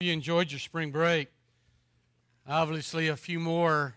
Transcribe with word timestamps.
You 0.00 0.12
enjoyed 0.12 0.52
your 0.52 0.60
spring 0.60 0.92
break. 0.92 1.26
Obviously, 2.48 3.08
a 3.08 3.16
few 3.16 3.40
more 3.40 3.96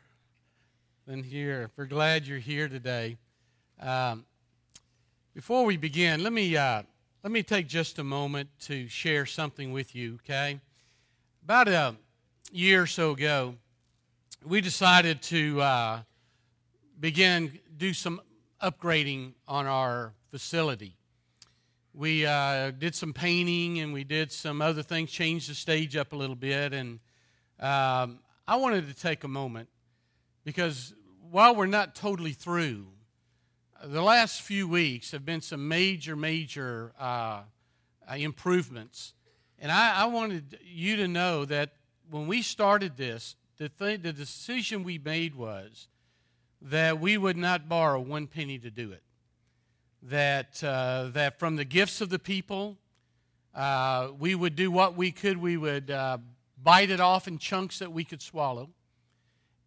than 1.06 1.22
here. 1.22 1.70
We're 1.78 1.86
glad 1.86 2.26
you're 2.26 2.40
here 2.40 2.68
today. 2.68 3.18
Um, 3.80 4.26
before 5.36 5.64
we 5.64 5.78
begin, 5.78 6.24
let 6.24 6.34
me 6.34 6.58
uh, 6.58 6.82
let 7.22 7.32
me 7.32 7.44
take 7.44 7.68
just 7.68 8.00
a 8.00 8.04
moment 8.04 8.50
to 8.62 8.88
share 8.88 9.28
something 9.28 9.72
with 9.72 9.94
you. 9.94 10.16
Okay, 10.24 10.60
about 11.44 11.68
a 11.68 11.96
year 12.52 12.82
or 12.82 12.88
so 12.88 13.12
ago, 13.12 13.54
we 14.44 14.60
decided 14.60 15.22
to 15.22 15.62
uh, 15.62 16.00
begin 17.00 17.60
do 17.78 17.94
some 17.94 18.20
upgrading 18.60 19.34
on 19.48 19.68
our 19.68 20.14
facility 20.32 20.96
we 21.94 22.26
uh, 22.26 22.72
did 22.72 22.96
some 22.96 23.14
painting 23.14 23.80
and 23.80 23.94
we 23.94 24.04
did 24.04 24.32
some 24.32 24.62
other 24.62 24.84
things, 24.84 25.12
changed 25.12 25.50
the 25.50 25.56
stage 25.56 25.96
up 25.96 26.14
a 26.14 26.16
little 26.16 26.36
bit. 26.36 26.74
And 26.74 27.00
um, 27.60 28.20
I 28.48 28.56
wanted 28.56 28.88
to 28.88 28.94
take 28.94 29.24
a 29.24 29.28
moment 29.28 29.70
because 30.44 30.94
while 31.30 31.56
we're 31.56 31.66
not 31.66 31.96
totally 31.96 32.32
through, 32.32 32.88
the 33.84 34.02
last 34.02 34.42
few 34.42 34.68
weeks 34.68 35.12
have 35.12 35.26
been 35.26 35.42
some 35.42 35.68
major, 35.68 36.16
major 36.16 36.94
uh, 37.00 37.42
improvements. 38.16 39.14
And 39.60 39.72
I, 39.72 40.04
I, 40.04 40.06
wanted 40.06 40.60
you 40.64 40.96
to 40.98 41.08
know 41.08 41.46
that 41.46 41.72
when 42.10 42.28
we 42.28 42.42
started 42.42 42.98
this, 42.98 43.36
the, 43.58 43.70
th- 43.70 44.02
the 44.02 44.14
decision 44.14 44.84
we 44.84 44.98
made 44.98 45.36
was 45.36 45.88
that 46.62 47.00
we 47.00 47.18
would 47.18 47.38
not 47.38 47.68
borrow 47.68 48.00
one 48.00 48.28
penny 48.28 48.60
to 48.60 48.70
do 48.70 48.92
it 48.92 49.04
that, 50.04 50.64
uh, 50.64 51.10
that 51.14 51.40
from 51.40 51.56
the 51.56 51.66
gifts 51.66 52.02
of 52.02 52.10
the 52.10 52.20
people, 52.20 52.78
uh, 53.54 54.10
we 54.18 54.36
would 54.36 54.56
do 54.56 54.72
what 54.72 54.96
we 54.96 55.12
could. 55.12 55.38
We 55.38 55.58
would 55.58 55.92
uh, 55.92 56.18
bite 56.62 56.90
it 56.90 57.00
off 57.00 57.28
in 57.28 57.38
chunks 57.38 57.80
that 57.80 57.92
we 57.92 58.04
could 58.04 58.22
swallow. 58.22 58.70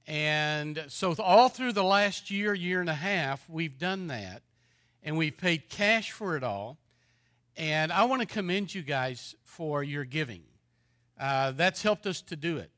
And 0.06 0.84
so, 0.88 1.14
all 1.18 1.48
through 1.48 1.72
the 1.72 1.84
last 1.84 2.30
year, 2.30 2.52
year 2.52 2.80
and 2.80 2.90
a 2.90 2.94
half, 2.94 3.48
we've 3.48 3.78
done 3.78 4.08
that. 4.08 4.42
And 5.02 5.16
we've 5.16 5.36
paid 5.36 5.68
cash 5.68 6.12
for 6.12 6.36
it 6.36 6.42
all. 6.42 6.78
And 7.56 7.92
I 7.92 8.04
want 8.04 8.20
to 8.20 8.26
commend 8.26 8.74
you 8.74 8.82
guys 8.82 9.34
for 9.44 9.82
your 9.82 10.04
giving. 10.04 10.42
Uh, 11.18 11.52
that's 11.52 11.82
helped 11.82 12.06
us 12.06 12.20
to 12.22 12.36
do 12.36 12.56
it 12.56 12.70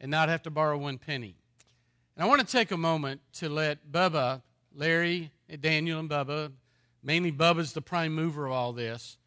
and 0.00 0.10
not 0.10 0.28
have 0.28 0.42
to 0.42 0.50
borrow 0.50 0.76
one 0.76 0.98
penny. 0.98 1.36
And 2.16 2.24
I 2.24 2.28
want 2.28 2.40
to 2.40 2.46
take 2.46 2.70
a 2.70 2.76
moment 2.76 3.20
to 3.34 3.48
let 3.48 3.90
Bubba, 3.90 4.42
Larry, 4.74 5.30
Daniel, 5.60 6.00
and 6.00 6.08
Bubba, 6.08 6.52
Mainly, 7.06 7.30
Bubba's 7.30 7.74
the 7.74 7.82
prime 7.82 8.14
mover 8.14 8.46
of 8.46 8.52
all 8.52 8.72
this. 8.72 9.18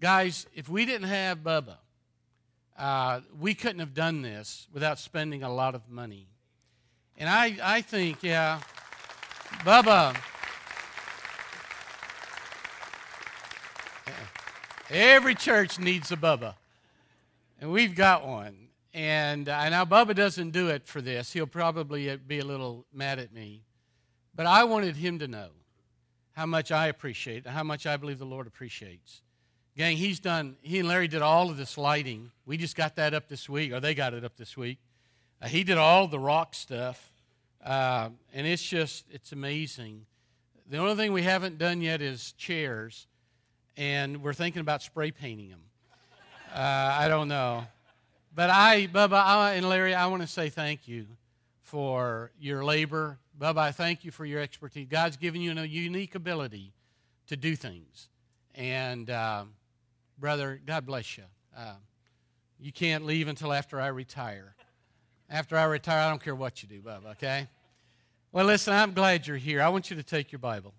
Guys, 0.00 0.46
if 0.54 0.66
we 0.66 0.86
didn't 0.86 1.08
have 1.08 1.40
Bubba, 1.40 1.76
uh, 2.78 3.20
we 3.38 3.52
couldn't 3.52 3.80
have 3.80 3.92
done 3.92 4.22
this 4.22 4.66
without 4.72 4.98
spending 4.98 5.42
a 5.42 5.52
lot 5.52 5.74
of 5.74 5.90
money. 5.90 6.28
And 7.18 7.28
I, 7.28 7.58
I 7.62 7.80
think, 7.82 8.22
yeah, 8.22 8.60
Bubba. 9.58 10.16
Every 14.88 15.34
church 15.34 15.78
needs 15.78 16.10
a 16.10 16.16
Bubba. 16.16 16.54
And 17.60 17.70
we've 17.70 17.94
got 17.94 18.26
one. 18.26 18.68
And 18.94 19.50
uh, 19.50 19.68
now 19.68 19.84
Bubba 19.84 20.14
doesn't 20.14 20.52
do 20.52 20.68
it 20.68 20.86
for 20.86 21.02
this. 21.02 21.34
He'll 21.34 21.46
probably 21.46 22.16
be 22.16 22.38
a 22.38 22.44
little 22.44 22.86
mad 22.90 23.18
at 23.18 23.34
me. 23.34 23.64
But 24.34 24.46
I 24.46 24.64
wanted 24.64 24.96
him 24.96 25.18
to 25.18 25.28
know 25.28 25.48
how 26.38 26.46
much 26.46 26.70
I 26.70 26.86
appreciate, 26.86 27.48
how 27.48 27.64
much 27.64 27.84
I 27.84 27.96
believe 27.96 28.20
the 28.20 28.24
Lord 28.24 28.46
appreciates. 28.46 29.22
Gang, 29.76 29.96
he's 29.96 30.20
done, 30.20 30.54
he 30.62 30.78
and 30.78 30.86
Larry 30.86 31.08
did 31.08 31.20
all 31.20 31.50
of 31.50 31.56
this 31.56 31.76
lighting. 31.76 32.30
We 32.46 32.56
just 32.56 32.76
got 32.76 32.94
that 32.94 33.12
up 33.12 33.26
this 33.26 33.48
week, 33.48 33.72
or 33.72 33.80
they 33.80 33.92
got 33.92 34.14
it 34.14 34.24
up 34.24 34.36
this 34.36 34.56
week. 34.56 34.78
Uh, 35.42 35.48
he 35.48 35.64
did 35.64 35.78
all 35.78 36.06
the 36.06 36.20
rock 36.20 36.54
stuff, 36.54 37.10
uh, 37.64 38.10
and 38.32 38.46
it's 38.46 38.62
just, 38.62 39.04
it's 39.10 39.32
amazing. 39.32 40.06
The 40.70 40.76
only 40.76 40.94
thing 40.94 41.12
we 41.12 41.22
haven't 41.22 41.58
done 41.58 41.80
yet 41.80 42.00
is 42.00 42.30
chairs, 42.38 43.08
and 43.76 44.22
we're 44.22 44.32
thinking 44.32 44.60
about 44.60 44.80
spray 44.80 45.10
painting 45.10 45.48
them. 45.48 45.62
Uh, 46.54 46.60
I 47.00 47.08
don't 47.08 47.26
know. 47.26 47.66
But 48.32 48.50
I, 48.50 48.86
Bubba 48.86 49.20
I, 49.20 49.54
and 49.54 49.68
Larry, 49.68 49.92
I 49.92 50.06
want 50.06 50.22
to 50.22 50.28
say 50.28 50.50
thank 50.50 50.86
you 50.86 51.06
for 51.62 52.30
your 52.38 52.64
labor 52.64 53.18
Bubba, 53.38 53.58
I 53.58 53.72
thank 53.72 54.04
you 54.04 54.10
for 54.10 54.24
your 54.24 54.40
expertise. 54.40 54.88
God's 54.90 55.16
given 55.16 55.40
you 55.40 55.52
a 55.52 55.64
unique 55.64 56.16
ability 56.16 56.72
to 57.28 57.36
do 57.36 57.54
things. 57.54 58.08
And, 58.54 59.08
uh, 59.08 59.44
brother, 60.18 60.60
God 60.66 60.84
bless 60.86 61.16
you. 61.16 61.24
Uh, 61.56 61.74
you 62.58 62.72
can't 62.72 63.06
leave 63.06 63.28
until 63.28 63.52
after 63.52 63.80
I 63.80 63.88
retire. 63.88 64.56
After 65.30 65.56
I 65.56 65.64
retire, 65.64 66.00
I 66.00 66.08
don't 66.08 66.22
care 66.22 66.34
what 66.34 66.62
you 66.62 66.68
do, 66.68 66.80
Bubba, 66.80 67.12
okay? 67.12 67.46
Well, 68.32 68.46
listen, 68.46 68.74
I'm 68.74 68.92
glad 68.92 69.26
you're 69.26 69.36
here. 69.36 69.62
I 69.62 69.68
want 69.68 69.88
you 69.88 69.96
to 69.96 70.02
take 70.02 70.32
your 70.32 70.40
Bible. 70.40 70.74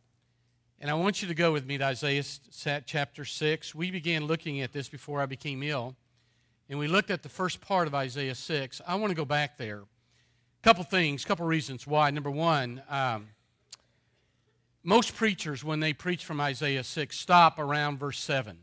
And 0.82 0.92
I 0.92 0.96
want 0.96 1.22
you 1.22 1.28
to 1.30 1.34
go 1.34 1.54
with 1.54 1.66
me 1.66 1.78
to 1.78 1.86
Isaiah 1.86 2.24
chapter 2.86 3.24
6. 3.24 3.76
We 3.76 3.90
began 3.90 4.26
looking 4.26 4.62
at 4.62 4.74
this 4.74 4.90
before 4.90 5.22
I 5.22 5.26
became 5.26 5.64
ill. 5.64 5.96
And 6.70 6.78
we 6.78 6.88
looked 6.88 7.10
at 7.10 7.24
the 7.24 7.30
first 7.30 7.62
part 7.62 7.88
of 7.88 7.96
Isaiah 7.96 8.36
6. 8.36 8.82
I 8.86 8.96
want 8.96 9.12
to 9.12 9.16
go 9.16 9.26
back 9.26 9.58
there 9.58 9.84
couple 10.62 10.84
things, 10.84 11.24
couple 11.24 11.46
reasons 11.46 11.88
why. 11.88 12.10
Number 12.12 12.32
one, 12.32 12.82
um, 12.90 13.28
most 14.84 15.16
preachers, 15.16 15.64
when 15.64 15.80
they 15.80 15.94
preach 15.94 16.26
from 16.26 16.42
Isaiah 16.42 16.84
6, 16.84 17.18
stop 17.18 17.60
around 17.60 17.98
verse 17.98 18.20
7. 18.20 18.58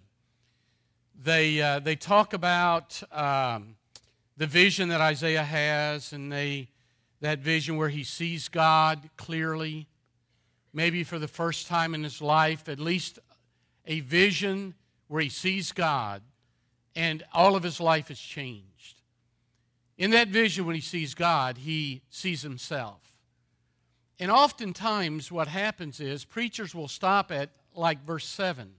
They, 1.23 1.62
uh, 1.62 1.79
they 1.79 1.97
talk 1.97 2.34
about 2.34 3.03
um, 3.12 3.77
the 4.37 4.47
vision 4.47 4.91
that 4.91 5.01
Isaiah 5.01 5.43
has, 5.43 6.12
and 6.12 6.31
they, 6.31 6.69
that 7.23 7.39
vision 7.39 7.77
where 7.77 7.89
he 7.89 8.05
sees 8.05 8.49
God 8.49 9.09
clearly, 9.17 9.89
maybe 10.75 11.03
for 11.03 11.19
the 11.19 11.28
first 11.28 11.67
time 11.67 11.95
in 11.95 12.05
his 12.05 12.21
life, 12.21 12.69
at 12.69 12.78
least 12.78 13.19
a 13.87 14.01
vision 14.01 14.75
where 15.09 15.23
he 15.23 15.31
sees 15.31 15.73
God, 15.73 16.21
and 16.95 17.25
all 17.33 17.57
of 17.57 17.63
his 17.63 17.81
life 17.81 18.11
is 18.11 18.21
changed. 18.21 18.96
In 19.99 20.11
that 20.11 20.29
vision, 20.29 20.67
when 20.67 20.75
he 20.75 20.81
sees 20.81 21.15
God, 21.15 21.59
he 21.59 22.03
sees 22.11 22.43
himself. 22.43 23.01
And 24.19 24.31
oftentimes, 24.31 25.33
what 25.33 25.49
happens 25.49 26.01
is 26.01 26.25
preachers 26.25 26.75
will 26.75 26.89
stop 26.89 27.31
at 27.31 27.51
like 27.75 28.05
verse 28.05 28.27
7 28.27 28.73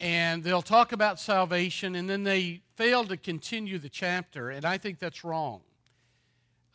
and 0.00 0.42
they'll 0.42 0.62
talk 0.62 0.92
about 0.92 1.20
salvation 1.20 1.94
and 1.94 2.08
then 2.08 2.24
they 2.24 2.62
fail 2.74 3.04
to 3.04 3.16
continue 3.16 3.78
the 3.78 3.88
chapter, 3.88 4.50
and 4.50 4.64
I 4.64 4.78
think 4.78 4.98
that's 4.98 5.24
wrong. 5.24 5.60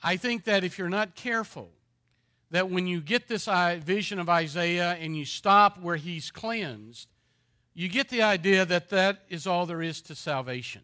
I 0.02 0.16
think 0.16 0.46
that 0.46 0.64
if 0.64 0.78
you're 0.78 0.90
not 0.90 1.16
careful, 1.16 1.70
that 2.52 2.70
when 2.70 2.88
you 2.88 3.02
get 3.02 3.28
this 3.28 3.48
vision 3.84 4.20
of 4.20 4.30
Isaiah 4.30 4.94
and 4.94 5.16
you 5.16 5.26
stop 5.26 5.80
where 5.80 5.98
he's 5.98 6.32
cleansed, 6.32 7.10
you 7.74 7.90
get 7.90 8.10
the 8.10 8.22
idea 8.22 8.66
that 8.66 8.90
that 8.90 9.26
is 9.30 9.46
all 9.46 9.66
there 9.66 9.82
is 9.82 10.02
to 10.04 10.16
salvation. 10.16 10.82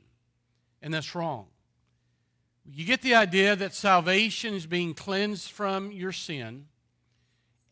And 0.82 0.94
that's 0.94 1.16
wrong. 1.16 1.48
You 2.68 2.84
get 2.84 3.02
the 3.02 3.14
idea 3.14 3.56
that 3.56 3.76
salvation 3.76 4.56
is 4.56 4.66
being 4.66 4.96
cleansed 4.96 5.52
from 5.52 5.92
your 5.92 6.12
sin, 6.12 6.66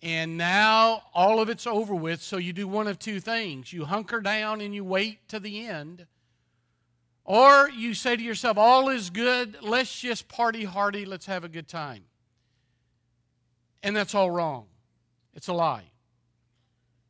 and 0.04 0.38
now 0.38 1.04
all 1.14 1.40
of 1.40 1.50
it's 1.50 1.66
over 1.66 1.96
with, 1.96 2.22
so 2.22 2.38
you 2.38 2.54
do 2.54 2.68
one 2.68 2.88
of 2.88 3.00
two 3.00 3.20
things. 3.20 3.74
You 3.74 3.86
hunker 3.86 4.22
down 4.22 4.62
and 4.62 4.76
you 4.76 4.84
wait 4.84 5.28
to 5.30 5.40
the 5.40 5.66
end, 5.66 6.06
or 7.26 7.70
you 7.70 7.96
say 7.96 8.16
to 8.16 8.22
yourself, 8.22 8.58
All 8.58 8.90
is 8.90 9.10
good, 9.10 9.58
let's 9.62 10.00
just 10.00 10.28
party 10.28 10.64
hardy, 10.64 11.06
let's 11.06 11.26
have 11.26 11.44
a 11.44 11.50
good 11.50 11.68
time. 11.68 12.04
And 13.82 13.96
that's 13.96 14.14
all 14.14 14.30
wrong. 14.30 14.68
It's 15.34 15.48
a 15.48 15.54
lie. 15.54 15.86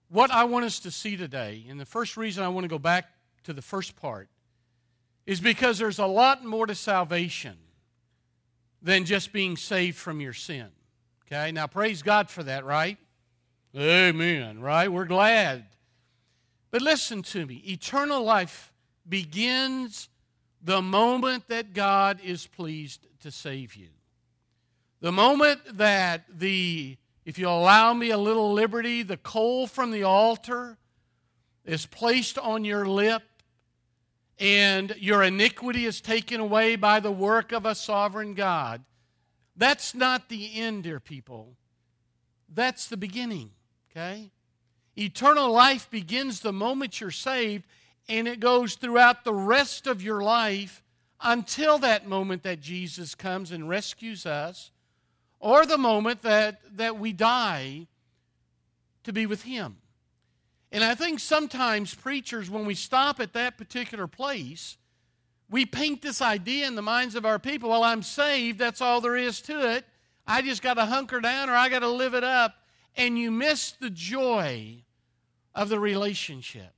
What 0.07 0.31
I 0.31 0.45
want 0.45 0.65
us 0.65 0.79
to 0.81 0.91
see 0.91 1.17
today, 1.17 1.65
and 1.67 1.79
the 1.79 1.85
first 1.85 2.15
reason 2.15 2.43
I 2.43 2.47
want 2.47 2.63
to 2.63 2.69
go 2.69 2.79
back 2.79 3.05
to 3.43 3.51
the 3.51 3.61
first 3.61 3.97
part, 3.97 4.29
is 5.25 5.41
because 5.41 5.79
there's 5.79 5.99
a 5.99 6.05
lot 6.05 6.45
more 6.45 6.65
to 6.65 6.75
salvation 6.75 7.57
than 8.83 9.05
just 9.05 9.31
being 9.31 9.55
saved 9.55 9.97
from 9.97 10.19
your 10.19 10.33
sin. 10.33 10.67
Okay, 11.25 11.51
now 11.51 11.65
praise 11.65 12.03
God 12.03 12.29
for 12.29 12.43
that, 12.43 12.65
right? 12.65 12.97
Amen, 13.75 14.59
right? 14.59 14.91
We're 14.91 15.05
glad. 15.05 15.65
But 16.69 16.81
listen 16.81 17.23
to 17.23 17.45
me 17.45 17.63
eternal 17.65 18.23
life 18.23 18.73
begins 19.07 20.09
the 20.61 20.81
moment 20.81 21.47
that 21.47 21.73
God 21.73 22.19
is 22.23 22.45
pleased 22.45 23.07
to 23.21 23.31
save 23.31 23.75
you. 23.75 23.89
The 25.01 25.11
moment 25.11 25.59
that 25.77 26.25
the, 26.39 26.97
if 27.25 27.37
you 27.37 27.49
allow 27.49 27.93
me 27.93 28.11
a 28.11 28.17
little 28.17 28.53
liberty, 28.53 29.03
the 29.03 29.17
coal 29.17 29.67
from 29.67 29.91
the 29.91 30.03
altar 30.03 30.77
is 31.65 31.85
placed 31.85 32.37
on 32.37 32.63
your 32.63 32.85
lip 32.85 33.23
and 34.43 34.93
your 34.99 35.23
iniquity 35.23 35.85
is 35.85 36.01
taken 36.01 36.41
away 36.41 36.75
by 36.75 36.99
the 36.99 37.11
work 37.11 37.53
of 37.53 37.65
a 37.65 37.73
sovereign 37.73 38.33
God. 38.33 38.83
That's 39.55 39.95
not 39.95 40.27
the 40.27 40.59
end, 40.59 40.83
dear 40.83 40.99
people. 40.99 41.55
That's 42.53 42.87
the 42.87 42.97
beginning, 42.97 43.51
okay? 43.89 44.31
Eternal 44.97 45.49
life 45.49 45.89
begins 45.89 46.41
the 46.41 46.51
moment 46.51 46.99
you're 46.99 47.09
saved, 47.09 47.63
and 48.09 48.27
it 48.27 48.41
goes 48.41 48.75
throughout 48.75 49.23
the 49.23 49.33
rest 49.33 49.87
of 49.87 50.03
your 50.03 50.21
life 50.21 50.83
until 51.21 51.77
that 51.77 52.05
moment 52.05 52.43
that 52.43 52.59
Jesus 52.59 53.15
comes 53.15 53.49
and 53.49 53.69
rescues 53.69 54.25
us, 54.25 54.71
or 55.39 55.65
the 55.65 55.77
moment 55.77 56.21
that, 56.23 56.59
that 56.75 56.99
we 56.99 57.13
die 57.13 57.87
to 59.05 59.13
be 59.13 59.25
with 59.25 59.43
Him. 59.43 59.77
And 60.73 60.83
I 60.83 60.95
think 60.95 61.19
sometimes 61.19 61.93
preachers, 61.93 62.49
when 62.49 62.65
we 62.65 62.73
stop 62.73 63.19
at 63.19 63.33
that 63.33 63.59
particular 63.59 64.07
place, 64.07 64.75
we 65.47 65.67
paint 65.67 66.01
this 66.01 66.19
idea 66.19 66.65
in 66.65 66.73
the 66.73 66.81
minds 66.81 67.13
of 67.13 67.27
our 67.27 67.37
people 67.37 67.69
well, 67.69 67.83
I'm 67.83 68.01
saved, 68.01 68.57
that's 68.57 68.81
all 68.81 68.99
there 68.99 69.15
is 69.15 69.39
to 69.41 69.75
it. 69.75 69.85
I 70.25 70.41
just 70.41 70.63
got 70.63 70.73
to 70.75 70.85
hunker 70.85 71.21
down 71.21 71.51
or 71.51 71.53
I 71.53 71.69
got 71.69 71.79
to 71.79 71.87
live 71.87 72.15
it 72.15 72.23
up. 72.23 72.55
And 72.95 73.19
you 73.19 73.29
miss 73.29 73.71
the 73.71 73.91
joy 73.91 74.83
of 75.53 75.69
the 75.69 75.79
relationship. 75.79 76.73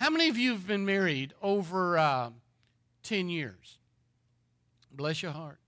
How 0.00 0.10
many 0.10 0.28
of 0.28 0.36
you 0.36 0.50
have 0.50 0.66
been 0.66 0.84
married 0.84 1.32
over 1.40 1.96
uh, 1.96 2.30
10 3.04 3.28
years? 3.28 3.78
Bless 4.90 5.22
your 5.22 5.32
heart. 5.32 5.60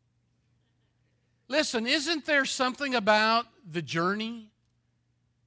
Listen, 1.47 1.87
isn't 1.87 2.26
there 2.26 2.44
something 2.44 2.97
about 2.97 3.47
the 3.64 3.82
journey? 3.82 4.50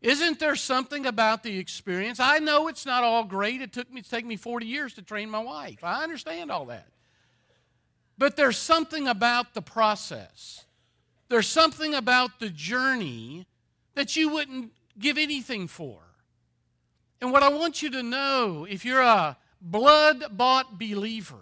Isn't 0.02 0.40
there 0.40 0.56
something 0.56 1.06
about 1.06 1.44
the 1.44 1.58
experience? 1.58 2.20
I 2.20 2.40
know 2.40 2.68
it's 2.70 2.86
not 2.86 3.04
all 3.04 3.26
great. 3.26 3.62
It 3.62 3.74
took 3.74 3.92
me, 3.92 4.00
it's 4.00 4.10
taken 4.10 4.30
me 4.30 4.38
40 4.38 4.66
years 4.66 4.94
to 4.94 5.02
train 5.02 5.30
my 5.30 5.40
wife. 5.40 5.84
I 5.84 6.04
understand 6.04 6.52
all 6.52 6.66
that. 6.68 6.88
But 8.18 8.36
there's 8.36 8.58
something 8.58 9.08
about 9.08 9.54
the 9.54 9.62
process. 9.62 10.66
There's 11.28 11.48
something 11.48 11.94
about 11.94 12.40
the 12.40 12.50
journey 12.50 13.46
that 13.96 14.16
you 14.16 14.30
wouldn't 14.30 14.72
give 14.98 15.18
anything 15.18 15.68
for. 15.68 16.00
And 17.22 17.32
what 17.32 17.44
I 17.44 17.50
want 17.50 17.82
you 17.82 17.90
to 17.92 18.04
know, 18.04 18.66
if 18.70 18.86
you're 18.86 19.02
a 19.02 19.38
blood 19.62 20.38
bought 20.38 20.80
believer, 20.80 21.36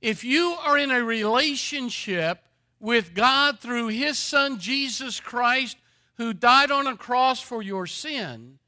if 0.00 0.24
you 0.24 0.56
are 0.64 0.78
in 0.78 0.90
a 0.90 1.02
relationship 1.02 2.42
with 2.78 3.14
God 3.14 3.58
through 3.58 3.88
His 3.88 4.18
Son 4.18 4.58
Jesus 4.58 5.18
Christ, 5.18 5.76
who 6.18 6.34
died 6.34 6.70
on 6.70 6.86
a 6.86 6.96
cross 6.96 7.40
for 7.40 7.62
your 7.62 7.86
sin, 7.86 8.58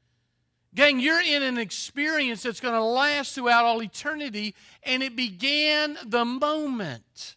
gang, 0.73 0.99
you're 0.99 1.21
in 1.21 1.43
an 1.43 1.57
experience 1.57 2.43
that's 2.43 2.61
going 2.61 2.73
to 2.73 2.83
last 2.83 3.35
throughout 3.35 3.65
all 3.65 3.83
eternity, 3.83 4.55
and 4.83 5.03
it 5.03 5.15
began 5.15 5.97
the 6.05 6.25
moment 6.25 7.35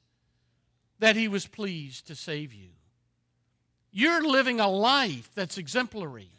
that 1.01 1.17
He 1.17 1.29
was 1.29 1.47
pleased 1.47 2.07
to 2.07 2.15
save 2.15 2.55
you. 2.55 2.69
You're 3.91 4.27
living 4.27 4.61
a 4.61 4.69
life 4.69 5.31
that's 5.35 5.59
exemplary. 5.59 6.31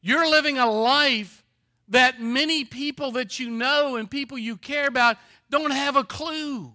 You're 0.00 0.28
living 0.28 0.58
a 0.58 0.70
life 0.70 1.44
that 1.88 2.20
many 2.20 2.64
people 2.64 3.12
that 3.12 3.38
you 3.38 3.50
know 3.50 3.96
and 3.96 4.10
people 4.10 4.38
you 4.38 4.56
care 4.56 4.86
about 4.86 5.16
don't 5.50 5.72
have 5.72 5.96
a 5.96 6.04
clue. 6.04 6.72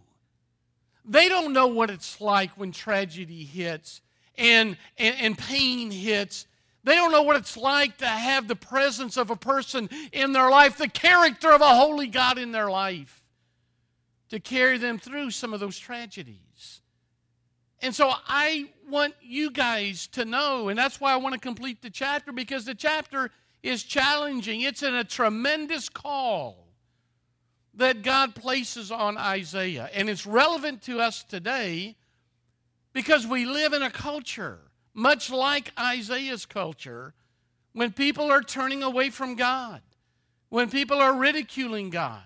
They 1.05 1.27
don't 1.27 1.53
know 1.53 1.67
what 1.67 1.89
it's 1.89 2.21
like 2.21 2.51
when 2.51 2.71
tragedy 2.71 3.43
hits 3.43 4.01
and, 4.37 4.77
and, 4.97 5.15
and, 5.19 5.37
pain 5.37 5.91
hits. 5.91 6.47
They 6.83 6.95
don't 6.95 7.11
know 7.11 7.21
what 7.21 7.35
it's 7.35 7.55
like 7.55 7.97
to 7.99 8.07
have 8.07 8.47
the 8.47 8.55
presence 8.55 9.17
of 9.17 9.29
a 9.29 9.35
person 9.35 9.89
in 10.11 10.33
their 10.33 10.49
life, 10.49 10.77
the 10.77 10.89
character 10.89 11.51
of 11.51 11.61
a 11.61 11.75
holy 11.75 12.07
God 12.07 12.37
in 12.37 12.51
their 12.51 12.69
life, 12.69 13.25
to 14.29 14.39
carry 14.39 14.77
them 14.77 14.97
through 14.97 15.31
some 15.31 15.53
of 15.53 15.59
those 15.59 15.77
tragedies. 15.77 16.81
And 17.81 17.93
so 17.93 18.13
I 18.27 18.69
want 18.89 19.13
you 19.21 19.51
guys 19.51 20.07
to 20.07 20.25
know, 20.25 20.69
and 20.69 20.79
that's 20.79 21.01
why 21.01 21.13
I 21.13 21.17
want 21.17 21.33
to 21.33 21.39
complete 21.39 21.81
the 21.81 21.89
chapter 21.89 22.31
because 22.31 22.65
the 22.65 22.75
chapter 22.75 23.29
is 23.61 23.83
challenging. 23.83 24.61
It's 24.61 24.83
in 24.83 24.95
a 24.95 25.03
tremendous 25.03 25.89
call 25.89 26.67
that 27.73 28.03
God 28.03 28.35
places 28.35 28.91
on 28.91 29.17
Isaiah. 29.17 29.89
And 29.93 30.09
it's 30.09 30.25
relevant 30.25 30.81
to 30.83 30.99
us 30.99 31.23
today 31.23 31.95
because 32.93 33.27
we 33.27 33.45
live 33.45 33.73
in 33.73 33.81
a 33.81 33.89
culture, 33.89 34.59
much 34.93 35.29
like 35.31 35.71
Isaiah's 35.77 36.45
culture, 36.45 37.13
when 37.73 37.91
people 37.91 38.31
are 38.31 38.41
turning 38.41 38.83
away 38.83 39.09
from 39.09 39.35
God, 39.35 39.81
when 40.49 40.69
people 40.69 40.99
are 40.99 41.13
ridiculing 41.13 41.89
God, 41.89 42.21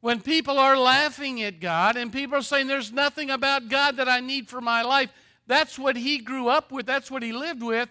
when 0.00 0.20
people 0.20 0.58
are 0.58 0.76
laughing 0.76 1.42
at 1.42 1.60
God 1.60 1.96
and 1.96 2.12
people 2.12 2.38
are 2.38 2.42
saying, 2.42 2.66
There's 2.66 2.90
nothing 2.90 3.30
about 3.30 3.68
God 3.68 3.98
that 3.98 4.08
I 4.08 4.20
need 4.20 4.48
for 4.48 4.60
my 4.60 4.82
life, 4.82 5.12
that's 5.46 5.78
what 5.78 5.96
he 5.96 6.18
grew 6.18 6.48
up 6.48 6.72
with, 6.72 6.86
that's 6.86 7.10
what 7.10 7.22
he 7.22 7.32
lived 7.32 7.62
with, 7.62 7.88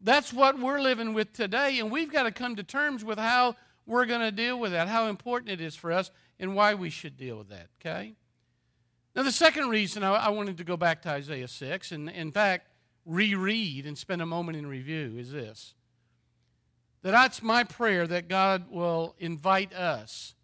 that's 0.00 0.32
what 0.32 0.58
we're 0.58 0.80
living 0.80 1.12
with 1.12 1.32
today. 1.32 1.78
And 1.80 1.90
we've 1.90 2.12
got 2.12 2.22
to 2.22 2.30
come 2.30 2.56
to 2.56 2.62
terms 2.62 3.04
with 3.04 3.18
how 3.18 3.56
we're 3.84 4.06
going 4.06 4.20
to 4.20 4.30
deal 4.30 4.58
with 4.58 4.72
that, 4.72 4.88
how 4.88 5.08
important 5.08 5.50
it 5.50 5.60
is 5.60 5.74
for 5.74 5.92
us, 5.92 6.10
and 6.38 6.54
why 6.54 6.74
we 6.74 6.88
should 6.88 7.16
deal 7.16 7.36
with 7.38 7.48
that, 7.48 7.66
okay? 7.80 8.14
Now, 9.14 9.22
the 9.22 9.32
second 9.32 9.68
reason 9.68 10.02
I, 10.02 10.12
I 10.12 10.28
wanted 10.30 10.58
to 10.58 10.64
go 10.64 10.76
back 10.76 11.02
to 11.02 11.10
Isaiah 11.10 11.48
6, 11.48 11.92
and 11.92 12.08
in 12.08 12.30
fact, 12.30 12.68
reread 13.04 13.86
and 13.86 13.98
spend 13.98 14.22
a 14.22 14.26
moment 14.26 14.56
in 14.56 14.66
review, 14.66 15.16
is 15.18 15.32
this 15.32 15.74
that 17.02 17.12
that's 17.12 17.42
my 17.42 17.64
prayer 17.64 18.06
that 18.06 18.28
God 18.28 18.70
will 18.70 19.14
invite 19.18 19.72
us 19.72 20.34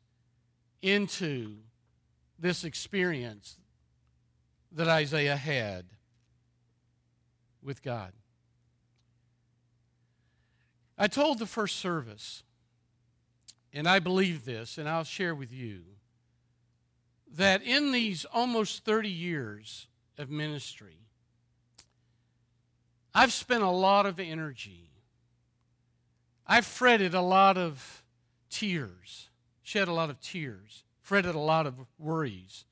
into 0.81 1.57
this 2.39 2.65
experience 2.65 3.59
that 4.73 4.89
Isaiah 4.89 5.37
had 5.37 5.85
with 7.63 7.83
God. 7.83 8.13
I 10.97 11.09
told 11.09 11.39
the 11.39 11.47
first 11.47 11.77
service, 11.77 12.43
and 13.73 13.87
I 13.87 13.99
believe 13.99 14.47
this, 14.47 14.79
and 14.79 14.89
I'll 14.89 15.05
share 15.05 15.35
with 15.35 15.53
you, 15.53 15.83
that 17.35 17.63
in 17.63 17.93
these 17.93 18.25
almost 18.25 18.85
30 18.85 19.09
years 19.09 19.89
of 20.19 20.31
ministry, 20.31 20.99
I've 23.15 23.33
spent 23.33 23.63
a 23.63 23.71
lot 23.71 24.07
of 24.07 24.21
energy. 24.21 24.91
I've 26.47 26.67
fretted 26.67 27.15
a 27.15 27.23
lot 27.23 27.59
of 27.59 28.03
tears 28.51 29.31
shed 29.67 29.89
a 29.89 29.93
lot 29.93 30.11
of 30.11 30.21
tears, 30.21 30.85
fretted 31.03 31.35
a 31.35 31.41
lot 31.41 31.67
of 31.67 31.75
worries, 31.99 32.65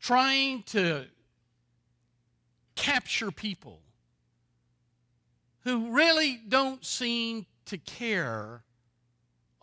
trying 0.00 0.64
to 0.64 1.04
capture 2.74 3.30
people 3.30 3.78
who 5.60 5.92
really 5.92 6.40
don't 6.48 6.84
seem 6.84 7.46
to 7.66 7.78
care 7.78 8.64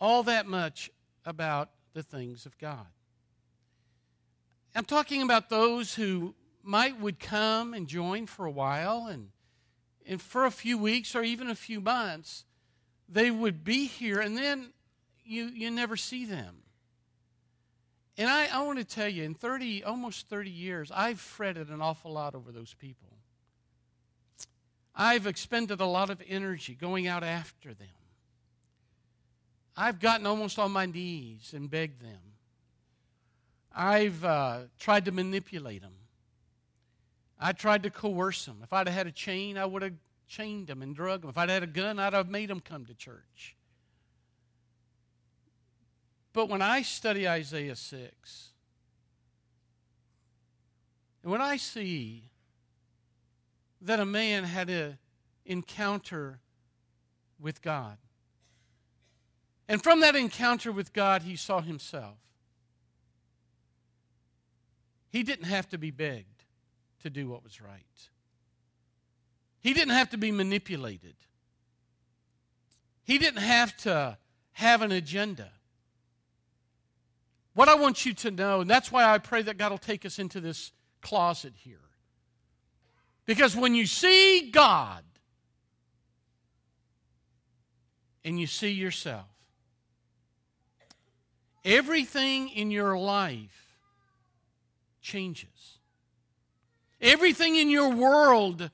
all 0.00 0.22
that 0.22 0.46
much 0.46 0.90
about 1.26 1.68
the 1.92 2.02
things 2.02 2.46
of 2.46 2.56
God. 2.56 2.86
I'm 4.74 4.84
talking 4.84 5.22
about 5.22 5.48
those 5.48 5.94
who 5.94 6.34
might 6.62 6.98
would 6.98 7.20
come 7.20 7.74
and 7.74 7.86
join 7.86 8.26
for 8.26 8.46
a 8.46 8.50
while 8.50 9.06
and 9.06 9.28
and 10.06 10.20
for 10.20 10.44
a 10.44 10.50
few 10.50 10.76
weeks 10.76 11.14
or 11.14 11.22
even 11.22 11.48
a 11.48 11.54
few 11.54 11.80
months 11.80 12.44
they 13.08 13.30
would 13.30 13.64
be 13.64 13.86
here 13.86 14.20
and 14.20 14.36
then 14.36 14.72
you, 15.24 15.46
you 15.46 15.70
never 15.70 15.96
see 15.96 16.24
them. 16.24 16.56
And 18.16 18.28
I, 18.28 18.46
I 18.52 18.62
want 18.62 18.78
to 18.78 18.84
tell 18.84 19.08
you, 19.08 19.24
in 19.24 19.34
30, 19.34 19.82
almost 19.82 20.28
30 20.28 20.50
years, 20.50 20.92
I've 20.94 21.18
fretted 21.18 21.68
an 21.70 21.82
awful 21.82 22.12
lot 22.12 22.34
over 22.34 22.52
those 22.52 22.74
people. 22.74 23.08
I've 24.94 25.26
expended 25.26 25.80
a 25.80 25.86
lot 25.86 26.10
of 26.10 26.22
energy 26.28 26.74
going 26.74 27.08
out 27.08 27.24
after 27.24 27.74
them. 27.74 27.88
I've 29.76 29.98
gotten 29.98 30.26
almost 30.26 30.60
on 30.60 30.70
my 30.70 30.86
knees 30.86 31.52
and 31.52 31.68
begged 31.68 32.00
them. 32.00 32.20
I've 33.74 34.24
uh, 34.24 34.60
tried 34.78 35.06
to 35.06 35.12
manipulate 35.12 35.82
them. 35.82 35.94
I 37.38 37.52
tried 37.52 37.82
to 37.82 37.90
coerce 37.90 38.44
them. 38.44 38.60
If 38.62 38.72
I'd 38.72 38.86
have 38.86 38.96
had 38.96 39.06
a 39.06 39.12
chain, 39.12 39.58
I 39.58 39.66
would 39.66 39.82
have 39.82 39.94
chained 40.28 40.68
them 40.68 40.80
and 40.80 40.94
drug 40.94 41.22
them. 41.22 41.30
If 41.30 41.36
I'd 41.36 41.50
had 41.50 41.62
a 41.62 41.66
gun, 41.66 41.98
I'd 41.98 42.12
have 42.12 42.28
made 42.28 42.48
them 42.48 42.60
come 42.60 42.86
to 42.86 42.94
church. 42.94 43.56
But 46.32 46.48
when 46.48 46.62
I 46.62 46.82
study 46.82 47.28
Isaiah 47.28 47.76
6, 47.76 48.48
and 51.22 51.32
when 51.32 51.40
I 51.40 51.56
see 51.56 52.30
that 53.80 54.00
a 54.00 54.04
man 54.04 54.44
had 54.44 54.70
an 54.70 54.98
encounter 55.44 56.40
with 57.40 57.62
God, 57.62 57.98
and 59.68 59.82
from 59.82 60.00
that 60.00 60.14
encounter 60.14 60.70
with 60.70 60.92
God, 60.92 61.22
he 61.22 61.36
saw 61.36 61.60
himself. 61.60 62.18
He 65.14 65.22
didn't 65.22 65.44
have 65.44 65.68
to 65.68 65.78
be 65.78 65.92
begged 65.92 66.42
to 67.04 67.08
do 67.08 67.28
what 67.28 67.44
was 67.44 67.60
right. 67.60 68.08
He 69.60 69.72
didn't 69.72 69.94
have 69.94 70.10
to 70.10 70.18
be 70.18 70.32
manipulated. 70.32 71.14
He 73.04 73.18
didn't 73.18 73.42
have 73.42 73.76
to 73.84 74.18
have 74.54 74.82
an 74.82 74.90
agenda. 74.90 75.52
What 77.52 77.68
I 77.68 77.76
want 77.76 78.04
you 78.04 78.12
to 78.14 78.32
know, 78.32 78.62
and 78.62 78.68
that's 78.68 78.90
why 78.90 79.04
I 79.04 79.18
pray 79.18 79.42
that 79.42 79.56
God 79.56 79.70
will 79.70 79.78
take 79.78 80.04
us 80.04 80.18
into 80.18 80.40
this 80.40 80.72
closet 81.00 81.52
here. 81.58 81.78
Because 83.24 83.54
when 83.54 83.76
you 83.76 83.86
see 83.86 84.50
God 84.50 85.04
and 88.24 88.40
you 88.40 88.48
see 88.48 88.72
yourself, 88.72 89.28
everything 91.64 92.48
in 92.48 92.72
your 92.72 92.98
life 92.98 93.63
changes. 95.04 95.78
Everything 97.00 97.54
in 97.54 97.70
your 97.70 97.90
world 97.90 98.70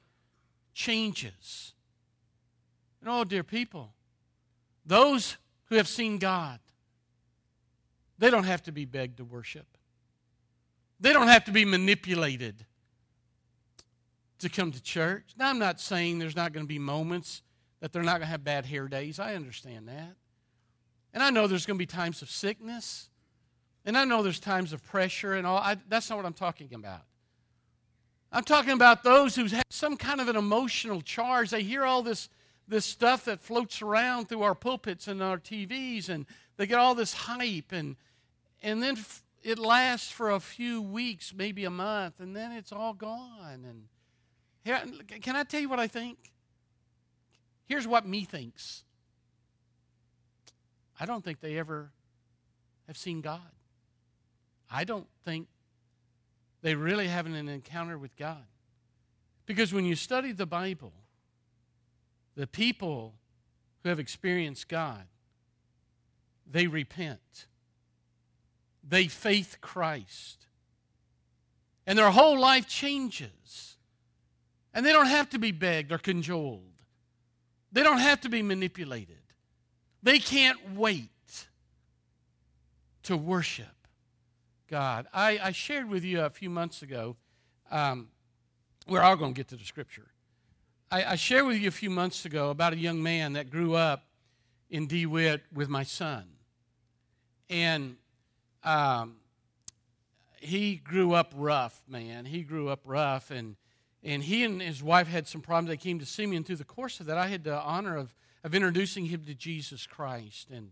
changes. 0.72 1.74
And 3.00 3.10
oh, 3.10 3.24
dear 3.24 3.42
people, 3.42 3.92
those 4.86 5.36
who 5.66 5.74
have 5.74 5.88
seen 5.88 6.18
God, 6.18 6.60
they 8.18 8.30
don't 8.30 8.44
have 8.44 8.62
to 8.62 8.72
be 8.72 8.84
begged 8.84 9.18
to 9.18 9.24
worship. 9.24 9.66
They 11.00 11.12
don't 11.12 11.28
have 11.28 11.44
to 11.44 11.52
be 11.52 11.64
manipulated 11.64 12.64
to 14.38 14.48
come 14.48 14.70
to 14.72 14.82
church. 14.82 15.34
Now, 15.36 15.50
I'm 15.50 15.58
not 15.58 15.80
saying 15.80 16.18
there's 16.18 16.36
not 16.36 16.52
going 16.52 16.64
to 16.64 16.68
be 16.68 16.78
moments 16.78 17.42
that 17.80 17.92
they're 17.92 18.02
not 18.02 18.12
going 18.12 18.22
to 18.22 18.26
have 18.26 18.44
bad 18.44 18.66
hair 18.66 18.86
days. 18.88 19.18
I 19.18 19.34
understand 19.34 19.88
that. 19.88 20.14
And 21.12 21.22
I 21.22 21.30
know 21.30 21.46
there's 21.46 21.66
going 21.66 21.76
to 21.76 21.82
be 21.82 21.86
times 21.86 22.22
of 22.22 22.30
sickness. 22.30 23.09
And 23.84 23.96
I 23.96 24.04
know 24.04 24.22
there's 24.22 24.40
times 24.40 24.72
of 24.72 24.84
pressure 24.84 25.34
and 25.34 25.46
all. 25.46 25.58
I, 25.58 25.76
that's 25.88 26.10
not 26.10 26.16
what 26.16 26.26
I'm 26.26 26.32
talking 26.32 26.74
about. 26.74 27.02
I'm 28.32 28.44
talking 28.44 28.72
about 28.72 29.02
those 29.02 29.34
who 29.34 29.46
have 29.46 29.64
some 29.70 29.96
kind 29.96 30.20
of 30.20 30.28
an 30.28 30.36
emotional 30.36 31.00
charge. 31.00 31.50
They 31.50 31.62
hear 31.62 31.84
all 31.84 32.02
this, 32.02 32.28
this 32.68 32.84
stuff 32.84 33.24
that 33.24 33.40
floats 33.40 33.82
around 33.82 34.28
through 34.28 34.42
our 34.42 34.54
pulpits 34.54 35.08
and 35.08 35.22
our 35.22 35.38
TVs, 35.38 36.08
and 36.08 36.26
they 36.56 36.66
get 36.66 36.78
all 36.78 36.94
this 36.94 37.12
hype, 37.12 37.72
and, 37.72 37.96
and 38.62 38.82
then 38.82 38.98
it 39.42 39.58
lasts 39.58 40.10
for 40.10 40.30
a 40.30 40.38
few 40.38 40.80
weeks, 40.80 41.34
maybe 41.34 41.64
a 41.64 41.70
month, 41.70 42.20
and 42.20 42.36
then 42.36 42.52
it's 42.52 42.70
all 42.70 42.92
gone. 42.92 43.64
And 43.68 43.84
here, 44.62 44.80
can 45.20 45.34
I 45.34 45.42
tell 45.42 45.60
you 45.60 45.68
what 45.68 45.80
I 45.80 45.88
think? 45.88 46.18
Here's 47.64 47.88
what 47.88 48.06
me 48.06 48.24
thinks. 48.24 48.84
I 51.00 51.06
don't 51.06 51.24
think 51.24 51.40
they 51.40 51.58
ever 51.58 51.90
have 52.86 52.96
seen 52.96 53.22
God. 53.22 53.40
I 54.70 54.84
don't 54.84 55.08
think 55.24 55.48
they 56.62 56.74
really 56.74 57.08
have 57.08 57.26
an 57.26 57.34
encounter 57.48 57.98
with 57.98 58.16
God. 58.16 58.44
Because 59.46 59.72
when 59.72 59.84
you 59.84 59.96
study 59.96 60.32
the 60.32 60.46
Bible, 60.46 60.92
the 62.36 62.46
people 62.46 63.14
who 63.82 63.88
have 63.88 63.98
experienced 63.98 64.68
God, 64.68 65.04
they 66.48 66.66
repent. 66.66 67.46
They 68.86 69.08
faith 69.08 69.58
Christ. 69.60 70.46
And 71.86 71.98
their 71.98 72.10
whole 72.10 72.38
life 72.38 72.68
changes. 72.68 73.76
And 74.72 74.86
they 74.86 74.92
don't 74.92 75.06
have 75.06 75.30
to 75.30 75.38
be 75.38 75.50
begged 75.50 75.90
or 75.90 75.98
cajoled. 75.98 76.62
They 77.72 77.82
don't 77.82 77.98
have 77.98 78.20
to 78.22 78.28
be 78.28 78.42
manipulated. 78.42 79.16
They 80.02 80.18
can't 80.18 80.74
wait 80.76 81.10
to 83.04 83.16
worship 83.16 83.79
God. 84.70 85.06
I, 85.12 85.38
I 85.42 85.52
shared 85.52 85.88
with 85.88 86.04
you 86.04 86.20
a 86.20 86.30
few 86.30 86.48
months 86.48 86.82
ago, 86.82 87.16
um, 87.70 88.08
we're 88.86 89.00
all 89.00 89.16
going 89.16 89.34
to 89.34 89.36
get 89.36 89.48
to 89.48 89.56
the 89.56 89.64
scripture. 89.64 90.06
I, 90.90 91.04
I, 91.04 91.14
shared 91.16 91.46
with 91.46 91.58
you 91.58 91.68
a 91.68 91.72
few 91.72 91.90
months 91.90 92.24
ago 92.24 92.50
about 92.50 92.72
a 92.72 92.78
young 92.78 93.02
man 93.02 93.34
that 93.34 93.50
grew 93.50 93.74
up 93.74 94.04
in 94.70 94.86
DeWitt 94.86 95.42
with 95.52 95.68
my 95.68 95.82
son. 95.82 96.24
And 97.48 97.96
um, 98.62 99.16
he 100.40 100.76
grew 100.76 101.14
up 101.14 101.32
rough, 101.36 101.82
man. 101.88 102.24
He 102.24 102.42
grew 102.42 102.68
up 102.68 102.80
rough, 102.84 103.30
and, 103.30 103.56
and 104.04 104.22
he 104.22 104.44
and 104.44 104.62
his 104.62 104.82
wife 104.82 105.08
had 105.08 105.26
some 105.26 105.40
problems. 105.40 105.68
They 105.68 105.76
came 105.76 105.98
to 105.98 106.06
see 106.06 106.26
me, 106.26 106.36
and 106.36 106.46
through 106.46 106.56
the 106.56 106.64
course 106.64 107.00
of 107.00 107.06
that, 107.06 107.18
I 107.18 107.26
had 107.26 107.42
the 107.44 107.60
honor 107.60 107.96
of, 107.96 108.14
of 108.44 108.54
introducing 108.54 109.06
him 109.06 109.24
to 109.26 109.34
Jesus 109.34 109.86
Christ. 109.86 110.48
And 110.50 110.70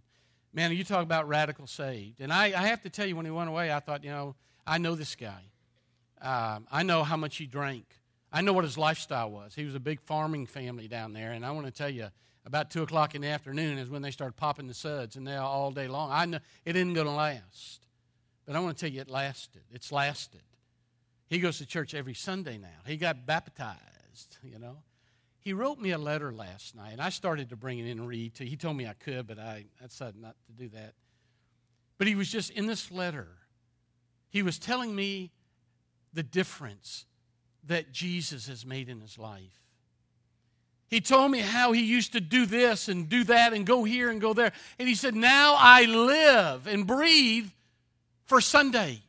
Man, 0.52 0.72
you 0.72 0.84
talk 0.84 1.02
about 1.02 1.28
radical 1.28 1.66
saved. 1.66 2.20
And 2.20 2.32
I, 2.32 2.46
I 2.46 2.68
have 2.68 2.82
to 2.82 2.90
tell 2.90 3.06
you, 3.06 3.16
when 3.16 3.26
he 3.26 3.30
went 3.30 3.48
away, 3.48 3.72
I 3.72 3.80
thought, 3.80 4.02
you 4.02 4.10
know, 4.10 4.34
I 4.66 4.78
know 4.78 4.94
this 4.94 5.14
guy. 5.14 5.42
Um, 6.20 6.66
I 6.70 6.82
know 6.82 7.04
how 7.04 7.16
much 7.16 7.36
he 7.36 7.46
drank. 7.46 7.84
I 8.32 8.40
know 8.40 8.52
what 8.52 8.64
his 8.64 8.76
lifestyle 8.76 9.30
was. 9.30 9.54
He 9.54 9.64
was 9.64 9.74
a 9.74 9.80
big 9.80 10.00
farming 10.00 10.46
family 10.46 10.88
down 10.88 11.12
there. 11.12 11.32
And 11.32 11.44
I 11.44 11.50
want 11.52 11.66
to 11.66 11.72
tell 11.72 11.88
you, 11.88 12.08
about 12.44 12.70
2 12.70 12.82
o'clock 12.82 13.14
in 13.14 13.22
the 13.22 13.28
afternoon 13.28 13.78
is 13.78 13.90
when 13.90 14.02
they 14.02 14.10
started 14.10 14.36
popping 14.36 14.66
the 14.66 14.74
suds, 14.74 15.16
and 15.16 15.26
they're 15.26 15.40
all 15.40 15.70
day 15.70 15.86
long. 15.86 16.10
I 16.10 16.24
know 16.24 16.38
it 16.64 16.76
isn't 16.76 16.94
going 16.94 17.06
to 17.06 17.12
last. 17.12 17.86
But 18.46 18.56
I 18.56 18.60
want 18.60 18.76
to 18.76 18.80
tell 18.80 18.92
you, 18.92 19.02
it 19.02 19.10
lasted. 19.10 19.62
It's 19.70 19.92
lasted. 19.92 20.40
He 21.28 21.38
goes 21.38 21.58
to 21.58 21.66
church 21.66 21.94
every 21.94 22.14
Sunday 22.14 22.56
now. 22.56 22.68
He 22.86 22.96
got 22.96 23.26
baptized, 23.26 24.38
you 24.42 24.58
know. 24.58 24.78
He 25.40 25.52
wrote 25.52 25.78
me 25.78 25.90
a 25.90 25.98
letter 25.98 26.32
last 26.32 26.74
night, 26.74 26.92
and 26.92 27.00
I 27.00 27.10
started 27.10 27.50
to 27.50 27.56
bring 27.56 27.78
it 27.78 27.86
in 27.86 27.98
and 27.98 28.08
read. 28.08 28.34
To, 28.36 28.44
he 28.44 28.56
told 28.56 28.76
me 28.76 28.86
I 28.86 28.94
could, 28.94 29.26
but 29.26 29.38
I, 29.38 29.64
I 29.82 29.86
decided 29.86 30.20
not 30.20 30.36
to 30.46 30.52
do 30.52 30.68
that. 30.70 30.94
But 31.96 32.06
he 32.06 32.14
was 32.14 32.30
just 32.30 32.50
in 32.50 32.66
this 32.66 32.90
letter, 32.90 33.28
he 34.30 34.42
was 34.42 34.58
telling 34.58 34.94
me 34.94 35.32
the 36.12 36.22
difference 36.22 37.06
that 37.64 37.92
Jesus 37.92 38.48
has 38.48 38.64
made 38.64 38.88
in 38.88 39.00
his 39.00 39.18
life. 39.18 39.62
He 40.88 41.00
told 41.00 41.30
me 41.30 41.40
how 41.40 41.72
he 41.72 41.82
used 41.82 42.12
to 42.12 42.20
do 42.20 42.46
this 42.46 42.88
and 42.88 43.08
do 43.08 43.24
that 43.24 43.52
and 43.52 43.66
go 43.66 43.84
here 43.84 44.10
and 44.10 44.20
go 44.20 44.32
there. 44.32 44.52
And 44.78 44.88
he 44.88 44.94
said, 44.94 45.14
Now 45.14 45.54
I 45.58 45.84
live 45.84 46.66
and 46.66 46.86
breathe 46.86 47.50
for 48.24 48.40
Sunday. 48.40 49.02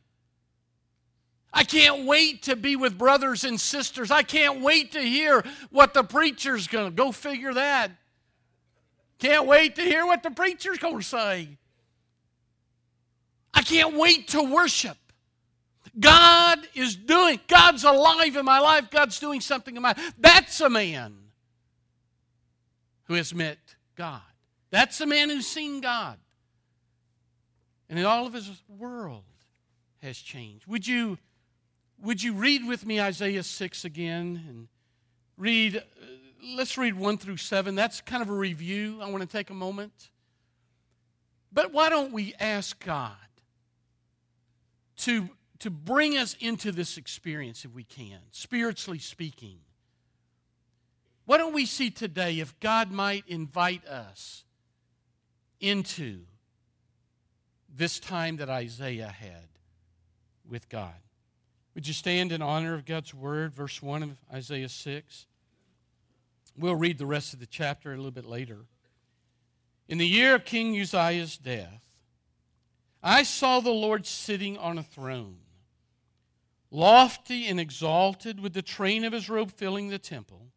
I 1.52 1.64
can't 1.64 2.06
wait 2.06 2.44
to 2.44 2.56
be 2.56 2.76
with 2.76 2.96
brothers 2.96 3.44
and 3.44 3.60
sisters. 3.60 4.10
I 4.10 4.22
can't 4.22 4.60
wait 4.60 4.92
to 4.92 5.00
hear 5.00 5.44
what 5.70 5.94
the 5.94 6.04
preacher's 6.04 6.68
going 6.68 6.86
to 6.86 6.94
go 6.94 7.10
figure 7.12 7.54
that. 7.54 7.90
Can't 9.18 9.46
wait 9.46 9.76
to 9.76 9.82
hear 9.82 10.06
what 10.06 10.22
the 10.22 10.30
preacher's 10.30 10.78
going 10.78 10.98
to 10.98 11.04
say. 11.04 11.48
I 13.52 13.62
can't 13.62 13.96
wait 13.96 14.28
to 14.28 14.42
worship. 14.42 14.96
God 15.98 16.60
is 16.74 16.94
doing, 16.94 17.40
God's 17.48 17.84
alive 17.84 18.36
in 18.36 18.44
my 18.44 18.60
life. 18.60 18.90
God's 18.90 19.18
doing 19.18 19.40
something 19.40 19.74
in 19.74 19.82
my 19.82 19.88
life. 19.88 20.14
That's 20.18 20.60
a 20.60 20.70
man 20.70 21.14
who 23.04 23.14
has 23.14 23.34
met 23.34 23.58
God. 23.96 24.22
That's 24.70 25.00
a 25.00 25.06
man 25.06 25.30
who's 25.30 25.48
seen 25.48 25.80
God. 25.80 26.16
And 27.88 27.98
in 27.98 28.04
all 28.04 28.24
of 28.24 28.32
his 28.32 28.48
world 28.68 29.24
has 30.00 30.16
changed. 30.16 30.64
Would 30.68 30.86
you 30.86 31.18
would 32.02 32.22
you 32.22 32.32
read 32.32 32.66
with 32.66 32.86
me 32.86 33.00
Isaiah 33.00 33.42
6 33.42 33.84
again 33.84 34.44
and 34.48 34.68
read, 35.36 35.76
uh, 35.76 35.80
let's 36.54 36.78
read 36.78 36.94
1 36.94 37.18
through 37.18 37.36
7. 37.36 37.74
That's 37.74 38.00
kind 38.00 38.22
of 38.22 38.30
a 38.30 38.34
review. 38.34 39.00
I 39.02 39.10
want 39.10 39.22
to 39.22 39.28
take 39.28 39.50
a 39.50 39.54
moment. 39.54 40.10
But 41.52 41.72
why 41.72 41.88
don't 41.88 42.12
we 42.12 42.34
ask 42.38 42.82
God 42.84 43.16
to, 44.98 45.28
to 45.58 45.70
bring 45.70 46.16
us 46.16 46.36
into 46.40 46.72
this 46.72 46.96
experience 46.96 47.64
if 47.64 47.74
we 47.74 47.84
can, 47.84 48.20
spiritually 48.30 48.98
speaking? 48.98 49.58
Why 51.26 51.38
don't 51.38 51.54
we 51.54 51.66
see 51.66 51.90
today 51.90 52.40
if 52.40 52.58
God 52.60 52.90
might 52.90 53.24
invite 53.26 53.86
us 53.86 54.44
into 55.60 56.20
this 57.74 58.00
time 58.00 58.36
that 58.36 58.48
Isaiah 58.48 59.08
had 59.08 59.48
with 60.48 60.68
God? 60.68 60.94
Would 61.80 61.88
you 61.88 61.94
stand 61.94 62.30
in 62.30 62.42
honor 62.42 62.74
of 62.74 62.84
God's 62.84 63.14
word, 63.14 63.54
verse 63.54 63.80
1 63.80 64.02
of 64.02 64.18
Isaiah 64.30 64.68
6? 64.68 65.26
We'll 66.54 66.74
read 66.74 66.98
the 66.98 67.06
rest 67.06 67.32
of 67.32 67.40
the 67.40 67.46
chapter 67.46 67.94
a 67.94 67.96
little 67.96 68.10
bit 68.10 68.26
later. 68.26 68.66
In 69.88 69.96
the 69.96 70.06
year 70.06 70.34
of 70.34 70.44
King 70.44 70.78
Uzziah's 70.78 71.38
death, 71.38 71.80
I 73.02 73.22
saw 73.22 73.60
the 73.60 73.70
Lord 73.70 74.04
sitting 74.04 74.58
on 74.58 74.76
a 74.76 74.82
throne, 74.82 75.38
lofty 76.70 77.46
and 77.46 77.58
exalted, 77.58 78.40
with 78.40 78.52
the 78.52 78.60
train 78.60 79.02
of 79.02 79.14
his 79.14 79.30
robe 79.30 79.50
filling 79.50 79.88
the 79.88 79.98
temple. 79.98 80.48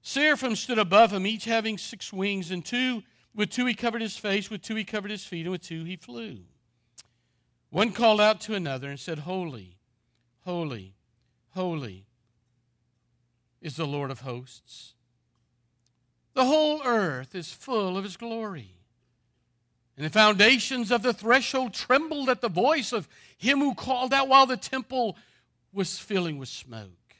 Seraphim 0.00 0.56
stood 0.56 0.78
above 0.78 1.12
him, 1.12 1.26
each 1.26 1.44
having 1.44 1.76
six 1.76 2.10
wings, 2.10 2.50
and 2.50 2.64
two 2.64 3.02
with 3.34 3.50
two 3.50 3.66
he 3.66 3.74
covered 3.74 4.00
his 4.00 4.16
face, 4.16 4.48
with 4.48 4.62
two 4.62 4.76
he 4.76 4.84
covered 4.84 5.10
his 5.10 5.26
feet, 5.26 5.42
and 5.42 5.52
with 5.52 5.60
two 5.60 5.84
he 5.84 5.96
flew. 5.96 6.38
One 7.68 7.92
called 7.92 8.22
out 8.22 8.40
to 8.40 8.54
another 8.54 8.88
and 8.88 8.98
said, 8.98 9.18
Holy, 9.18 9.76
Holy, 10.44 10.94
holy 11.50 12.06
is 13.60 13.76
the 13.76 13.86
Lord 13.86 14.10
of 14.10 14.20
hosts. 14.20 14.94
The 16.34 16.46
whole 16.46 16.82
earth 16.84 17.34
is 17.34 17.52
full 17.52 17.98
of 17.98 18.04
his 18.04 18.16
glory. 18.16 18.76
And 19.96 20.06
the 20.06 20.10
foundations 20.10 20.90
of 20.90 21.02
the 21.02 21.12
threshold 21.12 21.74
trembled 21.74 22.30
at 22.30 22.40
the 22.40 22.48
voice 22.48 22.92
of 22.92 23.08
him 23.36 23.58
who 23.58 23.74
called 23.74 24.14
out 24.14 24.28
while 24.28 24.46
the 24.46 24.56
temple 24.56 25.18
was 25.72 25.98
filling 25.98 26.38
with 26.38 26.48
smoke. 26.48 27.16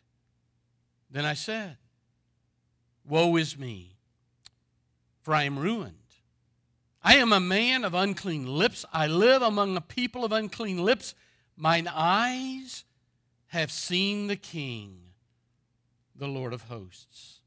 Then 1.11 1.27
I 1.27 1.35
said, 1.35 1.77
Woe 3.07 3.37
is 3.37 3.59
me, 3.59 3.97
for 5.23 5.35
I 5.35 5.43
am 5.43 5.59
ruined. 5.59 5.97
I 7.03 7.17
am 7.17 7.33
a 7.33 7.41
man 7.41 7.85
of 7.85 7.95
unclean 7.95 8.47
lips. 8.47 8.85
I 8.93 9.07
live 9.07 9.43
among 9.43 9.77
a 9.77 9.81
people 9.81 10.25
of 10.25 10.33
unclean 10.33 10.79
lips. 10.85 11.15
Mine 11.57 11.89
eyes 11.93 12.85
have 13.51 13.73
seen 13.73 14.29
the 14.29 14.37
King, 14.37 14.99
the 16.15 16.29
Lord 16.29 16.53
of 16.53 16.63
hosts. 16.63 17.41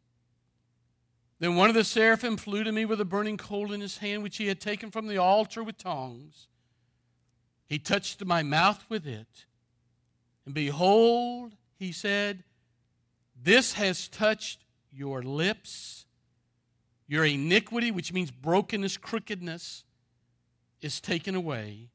Then 1.39 1.55
one 1.55 1.69
of 1.69 1.75
the 1.75 1.85
seraphim 1.85 2.35
flew 2.35 2.63
to 2.65 2.71
me 2.71 2.83
with 2.83 2.99
a 2.99 3.05
burning 3.05 3.37
coal 3.37 3.71
in 3.71 3.79
his 3.79 3.99
hand, 3.99 4.21
which 4.21 4.37
he 4.37 4.47
had 4.47 4.59
taken 4.59 4.91
from 4.91 5.07
the 5.07 5.17
altar 5.17 5.63
with 5.63 5.77
tongs. 5.77 6.47
He 7.67 7.79
touched 7.79 8.23
my 8.25 8.43
mouth 8.43 8.83
with 8.89 9.07
it. 9.07 9.45
And 10.45 10.53
behold, 10.53 11.53
he 11.79 11.93
said, 11.93 12.43
This 13.41 13.73
has 13.73 14.09
touched 14.09 14.65
your 14.91 15.23
lips. 15.23 16.05
Your 17.07 17.25
iniquity, 17.25 17.91
which 17.91 18.11
means 18.11 18.29
brokenness, 18.29 18.97
crookedness, 18.97 19.85
is 20.81 20.99
taken 20.99 21.33
away. 21.33 21.89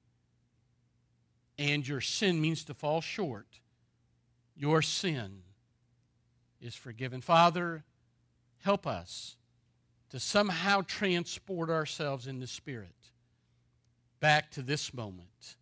And 1.59 1.87
your 1.87 2.01
sin 2.01 2.41
means 2.41 2.65
to 2.65 2.75
fall 2.75 3.03
short. 3.03 3.61
Your 4.59 4.83
sin 4.83 5.43
is 6.61 6.75
forgiven. 6.75 7.21
Father, 7.21 7.85
help 8.65 8.87
us 8.87 9.37
to 10.11 10.19
somehow 10.19 10.83
transport 10.83 11.71
ourselves 11.71 12.27
in 12.27 12.41
the 12.41 12.47
Spirit 12.47 12.97
back 14.19 14.51
to 14.51 14.63
this 14.63 14.93
moment. 14.93 15.57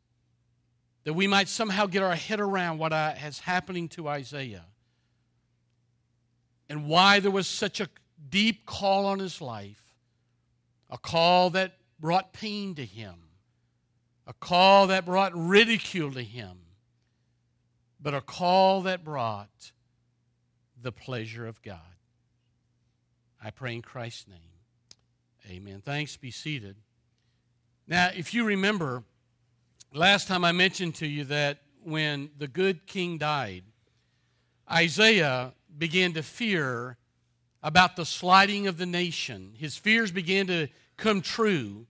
That 1.05 1.13
we 1.13 1.27
might 1.27 1.49
somehow 1.49 1.87
get 1.87 2.03
our 2.03 2.15
head 2.15 2.41
around 2.41 2.79
what 2.79 2.93
is 3.23 3.41
happening 3.41 3.89
to 3.91 4.09
Isaiah 4.09 4.65
and 6.69 6.89
why 6.89 7.21
there 7.21 7.31
was 7.31 7.47
such 7.47 7.81
a 7.81 7.89
deep 8.31 8.65
call 8.67 9.07
on 9.07 9.19
his 9.19 9.41
life, 9.41 9.95
a 10.91 10.99
call 10.99 11.51
that 11.51 11.75
brought 12.01 12.33
pain 12.33 12.75
to 12.75 12.85
him, 12.85 13.15
a 14.27 14.33
call 14.33 14.89
that 14.89 15.05
brought 15.05 15.33
ridicule 15.35 16.11
to 16.13 16.23
him, 16.23 16.59
but 18.01 18.15
a 18.15 18.21
call 18.21 18.83
that 18.83 19.05
brought 19.05 19.73
the 20.81 20.93
pleasure 20.93 21.47
of 21.47 21.63
God. 21.63 21.81
I 23.43 23.51
pray 23.51 23.75
in 23.75 23.83
Christ's 23.83 24.29
name. 24.29 24.39
Amen. 25.49 25.81
Thanks. 25.85 26.17
Be 26.17 26.31
seated. 26.31 26.77
Now, 27.87 28.11
if 28.15 28.35
you 28.35 28.45
remember, 28.45 29.05
last 29.93 30.27
time 30.27 30.45
I 30.45 30.53
mentioned 30.53 30.97
to 30.97 31.07
you 31.07 31.25
that 31.25 31.59
when 31.85 32.31
the 32.37 32.49
good 32.49 32.87
king 32.87 33.19
died, 33.19 33.63
Isaiah 34.71 35.53
began 35.79 36.13
to 36.15 36.23
fear 36.23 36.97
about 37.63 37.97
the 37.97 38.05
sliding 38.05 38.67
of 38.67 38.79
the 38.79 38.87
nation. 38.87 39.53
His 39.57 39.77
fears 39.77 40.11
began 40.11 40.47
to 40.49 40.69
come 40.97 41.21
true 41.21 41.87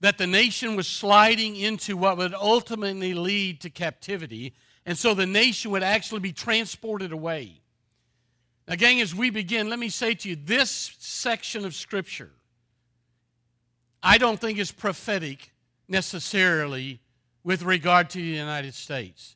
that 0.00 0.18
the 0.18 0.26
nation 0.26 0.76
was 0.76 0.86
sliding 0.86 1.56
into 1.56 1.96
what 1.96 2.16
would 2.16 2.34
ultimately 2.34 3.14
lead 3.14 3.60
to 3.62 3.70
captivity, 3.70 4.54
and 4.86 4.96
so 4.96 5.14
the 5.14 5.26
nation 5.26 5.72
would 5.72 5.82
actually 5.82 6.20
be 6.20 6.32
transported 6.32 7.10
away. 7.10 7.60
Now, 8.68 8.76
gang, 8.76 9.00
as 9.00 9.14
we 9.14 9.30
begin, 9.30 9.68
let 9.68 9.80
me 9.80 9.88
say 9.88 10.14
to 10.14 10.28
you 10.28 10.36
this 10.36 10.94
section 10.98 11.64
of 11.64 11.74
Scripture, 11.74 12.30
I 14.02 14.18
don't 14.18 14.40
think 14.40 14.58
is 14.58 14.70
prophetic 14.70 15.50
necessarily 15.88 17.00
with 17.42 17.62
regard 17.64 18.10
to 18.10 18.18
the 18.18 18.24
United 18.24 18.74
States. 18.74 19.34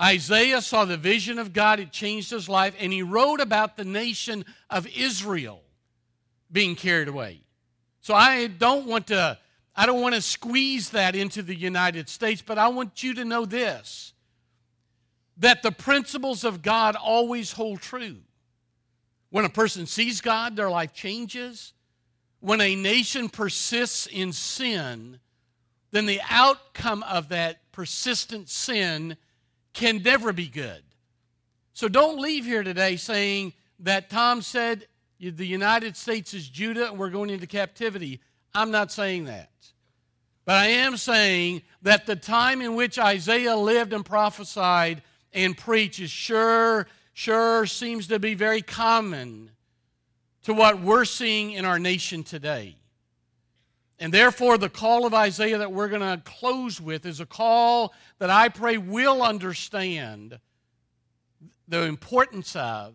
Isaiah 0.00 0.62
saw 0.62 0.86
the 0.86 0.96
vision 0.96 1.38
of 1.38 1.52
God, 1.52 1.78
it 1.78 1.92
changed 1.92 2.30
his 2.30 2.48
life, 2.48 2.74
and 2.80 2.90
he 2.90 3.02
wrote 3.02 3.40
about 3.40 3.76
the 3.76 3.84
nation 3.84 4.46
of 4.70 4.86
Israel 4.96 5.60
being 6.50 6.74
carried 6.74 7.08
away. 7.08 7.42
So 8.00 8.14
I 8.14 8.46
don't 8.46 8.86
want 8.86 9.08
to 9.08 9.38
I 9.76 9.86
don't 9.86 10.00
want 10.00 10.14
to 10.14 10.22
squeeze 10.22 10.90
that 10.90 11.14
into 11.14 11.42
the 11.42 11.54
United 11.54 12.08
States, 12.08 12.42
but 12.42 12.58
I 12.58 12.68
want 12.68 13.02
you 13.02 13.14
to 13.14 13.24
know 13.24 13.44
this 13.44 14.12
that 15.40 15.62
the 15.62 15.72
principles 15.72 16.44
of 16.44 16.62
God 16.62 16.96
always 16.96 17.52
hold 17.52 17.80
true. 17.80 18.18
When 19.30 19.44
a 19.44 19.50
person 19.50 19.86
sees 19.86 20.20
God, 20.20 20.54
their 20.54 20.70
life 20.70 20.92
changes. 20.92 21.72
When 22.40 22.60
a 22.60 22.74
nation 22.74 23.28
persists 23.28 24.06
in 24.06 24.32
sin, 24.32 25.18
then 25.90 26.06
the 26.06 26.20
outcome 26.28 27.02
of 27.02 27.30
that 27.30 27.72
persistent 27.72 28.48
sin 28.48 29.16
can 29.72 30.02
never 30.02 30.32
be 30.32 30.46
good. 30.46 30.82
So 31.72 31.88
don't 31.88 32.20
leave 32.20 32.44
here 32.44 32.62
today 32.62 32.96
saying 32.96 33.54
that 33.80 34.10
Tom 34.10 34.42
said 34.42 34.86
the 35.18 35.46
United 35.46 35.96
States 35.96 36.34
is 36.34 36.48
Judah 36.48 36.88
and 36.88 36.98
we're 36.98 37.10
going 37.10 37.30
into 37.30 37.46
captivity. 37.46 38.20
I'm 38.54 38.70
not 38.70 38.92
saying 38.92 39.24
that. 39.24 39.50
But 40.44 40.56
I 40.56 40.66
am 40.66 40.96
saying 40.96 41.62
that 41.82 42.06
the 42.06 42.16
time 42.16 42.60
in 42.60 42.74
which 42.74 42.98
Isaiah 42.98 43.56
lived 43.56 43.92
and 43.92 44.04
prophesied 44.04 45.02
and 45.32 45.56
preached 45.56 46.00
is 46.00 46.10
sure 46.10 46.86
sure 47.12 47.66
seems 47.66 48.06
to 48.08 48.18
be 48.18 48.34
very 48.34 48.62
common 48.62 49.50
to 50.42 50.54
what 50.54 50.80
we're 50.80 51.04
seeing 51.04 51.52
in 51.52 51.64
our 51.64 51.78
nation 51.78 52.22
today. 52.22 52.76
And 53.98 54.14
therefore, 54.14 54.56
the 54.56 54.70
call 54.70 55.04
of 55.04 55.12
Isaiah 55.12 55.58
that 55.58 55.70
we're 55.70 55.88
going 55.88 56.00
to 56.00 56.22
close 56.24 56.80
with 56.80 57.04
is 57.04 57.20
a 57.20 57.26
call 57.26 57.92
that 58.18 58.30
I 58.30 58.48
pray 58.48 58.78
will 58.78 59.22
understand 59.22 60.38
the 61.68 61.82
importance 61.82 62.56
of 62.56 62.94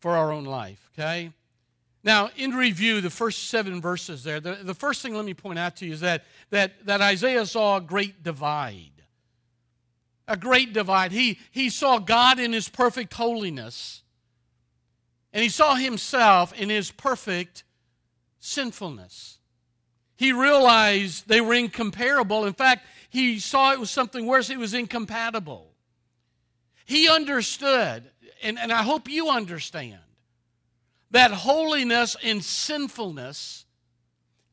for 0.00 0.16
our 0.16 0.32
own 0.32 0.44
life, 0.44 0.90
okay? 0.94 1.30
Now, 2.02 2.30
in 2.36 2.52
review, 2.52 3.02
the 3.02 3.10
first 3.10 3.48
seven 3.48 3.80
verses 3.80 4.24
there, 4.24 4.40
the, 4.40 4.54
the 4.62 4.74
first 4.74 5.02
thing 5.02 5.14
let 5.14 5.26
me 5.26 5.34
point 5.34 5.58
out 5.58 5.76
to 5.76 5.86
you 5.86 5.92
is 5.92 6.00
that, 6.00 6.24
that, 6.48 6.86
that 6.86 7.02
Isaiah 7.02 7.44
saw 7.44 7.76
a 7.76 7.80
great 7.80 8.22
divide 8.22 8.91
a 10.28 10.36
great 10.36 10.72
divide. 10.72 11.12
He, 11.12 11.38
he 11.50 11.70
saw 11.70 11.98
God 11.98 12.38
in 12.38 12.52
his 12.52 12.68
perfect 12.68 13.14
holiness, 13.14 14.02
and 15.32 15.42
he 15.42 15.48
saw 15.48 15.74
himself 15.74 16.52
in 16.52 16.68
his 16.68 16.90
perfect 16.90 17.64
sinfulness. 18.38 19.38
He 20.16 20.32
realized 20.32 21.28
they 21.28 21.40
were 21.40 21.54
incomparable. 21.54 22.44
In 22.44 22.52
fact, 22.52 22.86
he 23.10 23.38
saw 23.38 23.72
it 23.72 23.80
was 23.80 23.90
something 23.90 24.26
worse, 24.26 24.50
it 24.50 24.58
was 24.58 24.74
incompatible. 24.74 25.72
He 26.84 27.08
understood, 27.08 28.04
and, 28.42 28.58
and 28.58 28.72
I 28.72 28.82
hope 28.82 29.08
you 29.08 29.30
understand, 29.30 30.00
that 31.10 31.30
holiness 31.30 32.16
and 32.22 32.42
sinfulness 32.42 33.66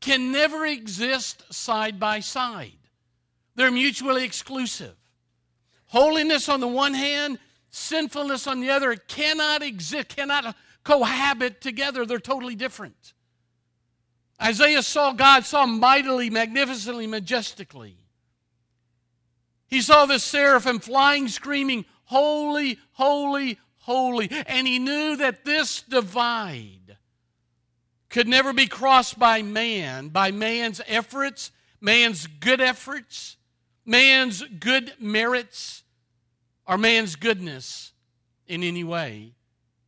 can 0.02 0.32
never 0.32 0.66
exist 0.66 1.54
side 1.54 2.00
by 2.00 2.20
side. 2.20 2.74
They're 3.56 3.72
mutually 3.72 4.24
exclusive. 4.24 4.96
Holiness 5.90 6.50
on 6.50 6.60
the 6.60 6.68
one 6.68 6.94
hand, 6.94 7.40
sinfulness 7.72 8.48
on 8.48 8.62
the 8.62 8.70
other 8.70 8.96
cannot 8.96 9.64
exist, 9.64 10.10
cannot 10.10 10.56
cohabit 10.84 11.62
together. 11.62 12.06
They're 12.06 12.20
totally 12.20 12.56
different. 12.56 13.14
Isaiah 14.42 14.84
saw 14.84 15.14
God, 15.14 15.46
saw 15.46 15.66
mightily, 15.66 16.30
magnificently, 16.30 17.08
majestically. 17.08 17.98
He 19.68 19.82
saw 19.82 20.06
the 20.06 20.20
seraphim 20.20 20.80
flying, 20.80 21.28
screaming, 21.28 21.86
Holy, 22.06 22.80
holy, 22.94 23.60
holy. 23.80 24.32
And 24.48 24.68
he 24.68 24.80
knew 24.80 25.16
that 25.18 25.46
this 25.46 25.84
divide 25.84 26.98
could 28.10 28.28
never 28.28 28.54
be 28.54 28.66
crossed 28.68 29.20
by 29.20 29.42
man, 29.42 30.10
by 30.10 30.32
man's 30.32 30.82
efforts, 30.88 31.52
man's 31.80 32.26
good 32.26 32.62
efforts, 32.62 33.38
man's 33.90 34.44
good 34.44 34.94
merits 35.00 35.84
or 36.68 36.78
man's 36.78 37.16
goodness 37.16 37.92
in 38.48 38.64
any 38.64 38.84
way. 38.84 39.34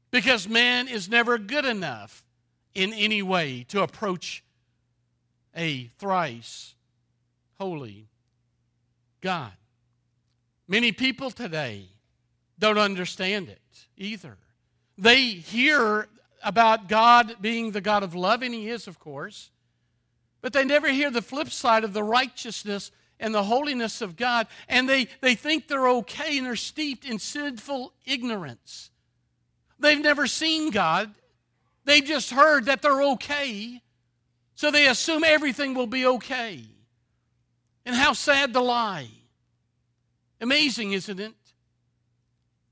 Because 0.09 0.49
man 0.49 0.87
is 0.87 1.07
never 1.07 1.37
good 1.37 1.65
enough 1.65 2.25
in 2.73 2.91
any 2.93 3.21
way 3.21 3.63
to 3.69 3.81
approach 3.81 4.43
a 5.55 5.85
thrice 5.99 6.73
holy 7.59 8.07
God. 9.21 9.51
Many 10.67 10.91
people 10.91 11.29
today 11.29 11.89
don't 12.57 12.79
understand 12.79 13.49
it 13.49 13.61
either. 13.97 14.37
They 14.97 15.25
hear 15.25 16.07
about 16.43 16.89
God 16.89 17.35
being 17.39 17.71
the 17.71 17.81
God 17.81 18.01
of 18.01 18.15
love, 18.15 18.41
and 18.41 18.53
He 18.53 18.67
is, 18.67 18.87
of 18.87 18.99
course, 18.99 19.51
but 20.41 20.53
they 20.53 20.65
never 20.65 20.91
hear 20.91 21.11
the 21.11 21.21
flip 21.21 21.51
side 21.51 21.83
of 21.83 21.93
the 21.93 22.03
righteousness 22.03 22.91
and 23.21 23.33
the 23.33 23.43
holiness 23.43 24.01
of 24.01 24.17
God, 24.17 24.47
and 24.67 24.89
they, 24.89 25.07
they 25.21 25.35
think 25.35 25.67
they're 25.67 25.87
okay 25.87 26.37
and 26.37 26.47
they're 26.47 26.55
steeped 26.57 27.05
in 27.05 27.19
sinful 27.19 27.93
ignorance. 28.03 28.89
They've 29.79 30.01
never 30.01 30.27
seen 30.27 30.71
God, 30.71 31.13
they've 31.85 32.03
just 32.03 32.31
heard 32.31 32.65
that 32.65 32.81
they're 32.81 33.03
okay, 33.13 33.81
so 34.55 34.71
they 34.71 34.87
assume 34.87 35.23
everything 35.23 35.73
will 35.73 35.87
be 35.87 36.05
okay. 36.05 36.65
And 37.85 37.95
how 37.95 38.13
sad 38.13 38.53
the 38.53 38.61
lie. 38.61 39.09
Amazing, 40.39 40.91
isn't 40.93 41.19
it? 41.19 41.33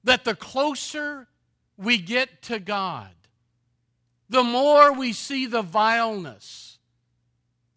That 0.04 0.24
the 0.24 0.36
closer 0.36 1.28
we 1.78 1.98
get 1.98 2.42
to 2.44 2.60
God, 2.60 3.10
the 4.30 4.44
more 4.44 4.94
we 4.94 5.14
see 5.14 5.46
the 5.46 5.62
vileness 5.64 6.78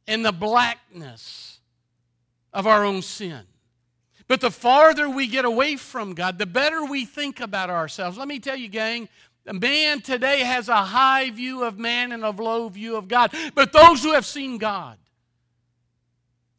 and 0.06 0.24
the 0.24 0.32
blackness 0.32 1.51
of 2.52 2.66
our 2.66 2.84
own 2.84 3.02
sin. 3.02 3.42
But 4.28 4.40
the 4.40 4.50
farther 4.50 5.08
we 5.08 5.26
get 5.26 5.44
away 5.44 5.76
from 5.76 6.14
God, 6.14 6.38
the 6.38 6.46
better 6.46 6.84
we 6.84 7.04
think 7.04 7.40
about 7.40 7.70
ourselves. 7.70 8.16
Let 8.16 8.28
me 8.28 8.38
tell 8.38 8.56
you, 8.56 8.68
gang, 8.68 9.08
man 9.44 10.00
today 10.00 10.40
has 10.40 10.68
a 10.68 10.76
high 10.76 11.30
view 11.30 11.64
of 11.64 11.78
man 11.78 12.12
and 12.12 12.24
a 12.24 12.30
low 12.30 12.68
view 12.68 12.96
of 12.96 13.08
God. 13.08 13.34
But 13.54 13.72
those 13.72 14.02
who 14.02 14.12
have 14.12 14.26
seen 14.26 14.58
God 14.58 14.96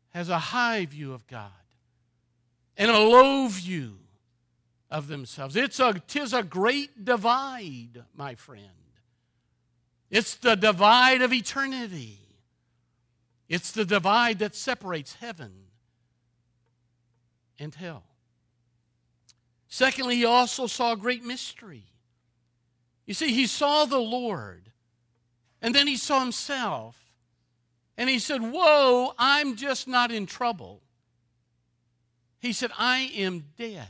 has 0.10 0.30
a 0.30 0.38
high 0.38 0.86
view 0.86 1.14
of 1.14 1.26
God 1.28 1.50
and 2.78 2.92
a 2.92 3.00
low 3.00 3.48
view 3.48 3.98
of 4.92 5.08
themselves. 5.08 5.56
It's 5.56 5.80
a, 5.80 5.94
tis 6.08 6.34
a 6.34 6.44
great 6.44 7.04
divide, 7.04 8.04
my 8.16 8.36
friend. 8.36 8.68
It's 10.12 10.36
the 10.36 10.56
divide 10.56 11.24
of 11.24 11.34
eternity. 11.34 12.20
It's 13.50 13.72
the 13.72 13.86
divide 13.86 14.40
that 14.40 14.54
separates 14.54 15.16
heaven 15.16 15.52
and 17.64 17.74
hell. 17.74 18.04
Secondly, 19.68 20.18
he 20.18 20.26
also 20.26 20.68
saw 20.68 20.94
great 20.94 21.24
mystery. 21.24 21.86
You 23.06 23.14
see, 23.14 23.34
he 23.34 23.48
saw 23.48 23.86
the 23.86 24.00
Lord, 24.00 24.72
and 25.62 25.74
then 25.74 25.88
he 25.88 25.98
saw 25.98 26.20
himself, 26.20 26.96
and 27.98 28.10
he 28.10 28.20
said, 28.20 28.42
Whoa, 28.42 29.14
I'm 29.18 29.56
just 29.56 29.88
not 29.88 30.12
in 30.12 30.26
trouble. 30.26 30.82
He 32.40 32.54
said, 32.54 32.72
I 32.78 33.12
am 33.16 33.46
dead. 33.58 33.88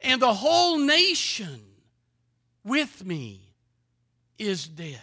And 0.00 0.20
the 0.20 0.34
whole 0.34 0.78
nation 0.78 1.60
with 2.64 3.04
me 3.04 3.52
is 4.38 4.66
dead. 4.66 5.00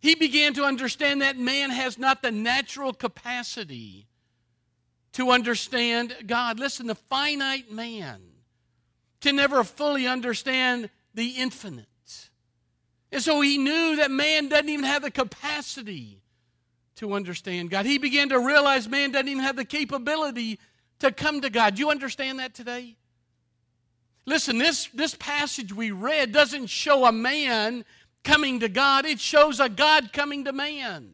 He 0.00 0.14
began 0.14 0.52
to 0.54 0.64
understand 0.64 1.22
that 1.22 1.38
man 1.38 1.70
has 1.70 1.96
not 1.96 2.20
the 2.20 2.30
natural 2.30 2.92
capacity 2.92 4.08
to 5.14 5.30
understand 5.30 6.14
God. 6.26 6.58
Listen, 6.60 6.86
the 6.86 6.94
finite 6.94 7.70
man 7.72 8.20
can 9.20 9.36
never 9.36 9.64
fully 9.64 10.06
understand 10.06 10.90
the 11.14 11.28
infinite. 11.38 11.86
And 13.10 13.22
so 13.22 13.40
he 13.40 13.58
knew 13.58 13.96
that 13.96 14.10
man 14.10 14.48
doesn't 14.48 14.68
even 14.68 14.84
have 14.84 15.02
the 15.02 15.10
capacity 15.10 16.20
to 16.96 17.14
understand 17.14 17.70
God. 17.70 17.86
He 17.86 17.98
began 17.98 18.28
to 18.30 18.40
realize 18.40 18.88
man 18.88 19.12
doesn't 19.12 19.28
even 19.28 19.42
have 19.42 19.56
the 19.56 19.64
capability 19.64 20.58
to 20.98 21.12
come 21.12 21.40
to 21.40 21.50
God. 21.50 21.76
Do 21.76 21.80
you 21.80 21.90
understand 21.90 22.40
that 22.40 22.54
today? 22.54 22.96
Listen, 24.26 24.58
this, 24.58 24.88
this 24.94 25.14
passage 25.14 25.72
we 25.72 25.90
read 25.90 26.32
doesn't 26.32 26.66
show 26.66 27.04
a 27.04 27.12
man 27.12 27.84
coming 28.24 28.60
to 28.60 28.68
God, 28.68 29.04
it 29.04 29.20
shows 29.20 29.60
a 29.60 29.68
God 29.68 30.12
coming 30.12 30.44
to 30.46 30.52
man. 30.52 31.12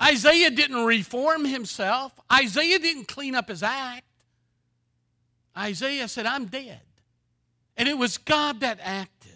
Isaiah 0.00 0.50
didn't 0.50 0.84
reform 0.84 1.44
himself, 1.44 2.12
Isaiah 2.32 2.78
didn't 2.78 3.08
clean 3.08 3.34
up 3.34 3.48
his 3.48 3.62
act. 3.62 4.04
Isaiah 5.56 6.06
said, 6.06 6.26
I'm 6.26 6.46
dead. 6.46 6.80
And 7.78 7.88
it 7.88 7.96
was 7.96 8.18
God 8.18 8.60
that 8.60 8.78
acted. 8.82 9.32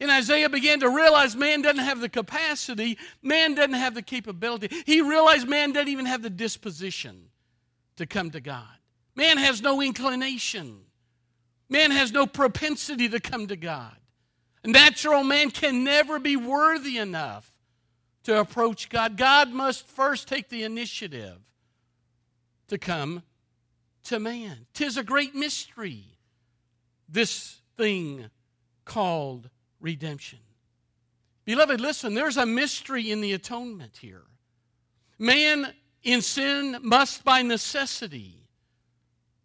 And 0.00 0.10
Isaiah 0.10 0.48
began 0.48 0.80
to 0.80 0.90
realize 0.90 1.36
man 1.36 1.62
doesn't 1.62 1.84
have 1.84 2.00
the 2.00 2.08
capacity, 2.08 2.98
man 3.22 3.54
doesn't 3.54 3.74
have 3.74 3.94
the 3.94 4.02
capability. 4.02 4.68
He 4.84 5.00
realized 5.00 5.48
man 5.48 5.72
doesn't 5.72 5.88
even 5.88 6.06
have 6.06 6.22
the 6.22 6.30
disposition 6.30 7.28
to 7.96 8.06
come 8.06 8.30
to 8.32 8.40
God. 8.40 8.66
Man 9.14 9.36
has 9.38 9.62
no 9.62 9.80
inclination, 9.80 10.80
man 11.68 11.92
has 11.92 12.10
no 12.10 12.26
propensity 12.26 13.08
to 13.10 13.20
come 13.20 13.46
to 13.46 13.56
God. 13.56 13.94
Natural 14.64 15.22
man 15.22 15.50
can 15.50 15.84
never 15.84 16.18
be 16.18 16.36
worthy 16.36 16.98
enough 16.98 17.51
to 18.24 18.40
approach 18.40 18.88
God. 18.88 19.16
God 19.16 19.52
must 19.52 19.86
first 19.86 20.28
take 20.28 20.48
the 20.48 20.62
initiative 20.62 21.38
to 22.68 22.78
come 22.78 23.22
to 24.04 24.18
man. 24.18 24.66
Tis 24.74 24.96
a 24.96 25.02
great 25.02 25.34
mystery, 25.34 26.04
this 27.08 27.60
thing 27.76 28.30
called 28.84 29.48
redemption. 29.80 30.38
Beloved, 31.44 31.80
listen, 31.80 32.14
there's 32.14 32.36
a 32.36 32.46
mystery 32.46 33.10
in 33.10 33.20
the 33.20 33.32
atonement 33.32 33.98
here. 34.00 34.22
Man 35.18 35.72
in 36.02 36.22
sin 36.22 36.78
must 36.82 37.24
by 37.24 37.42
necessity 37.42 38.48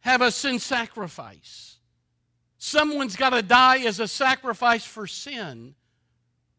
have 0.01 0.21
a 0.21 0.31
sin 0.31 0.59
sacrifice. 0.59 1.77
Someone's 2.57 3.15
got 3.15 3.31
to 3.31 3.41
die 3.41 3.79
as 3.79 3.99
a 3.99 4.07
sacrifice 4.07 4.85
for 4.85 5.05
sin. 5.05 5.75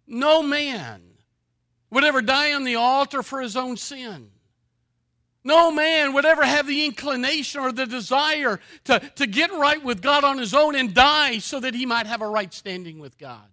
No 0.06 0.42
man 0.42 1.02
would 1.90 2.04
ever 2.04 2.22
die 2.22 2.52
on 2.52 2.64
the 2.64 2.76
altar 2.76 3.22
for 3.22 3.40
his 3.40 3.56
own 3.56 3.76
sin. 3.76 4.30
No 5.44 5.70
man 5.70 6.12
would 6.12 6.26
ever 6.26 6.44
have 6.44 6.66
the 6.66 6.84
inclination 6.84 7.60
or 7.60 7.72
the 7.72 7.86
desire 7.86 8.60
to, 8.84 9.00
to 9.16 9.26
get 9.26 9.50
right 9.52 9.82
with 9.82 10.02
God 10.02 10.24
on 10.24 10.36
his 10.38 10.52
own 10.52 10.74
and 10.74 10.92
die 10.92 11.38
so 11.38 11.60
that 11.60 11.74
he 11.74 11.86
might 11.86 12.06
have 12.06 12.20
a 12.20 12.28
right 12.28 12.52
standing 12.52 12.98
with 12.98 13.16
God. 13.16 13.48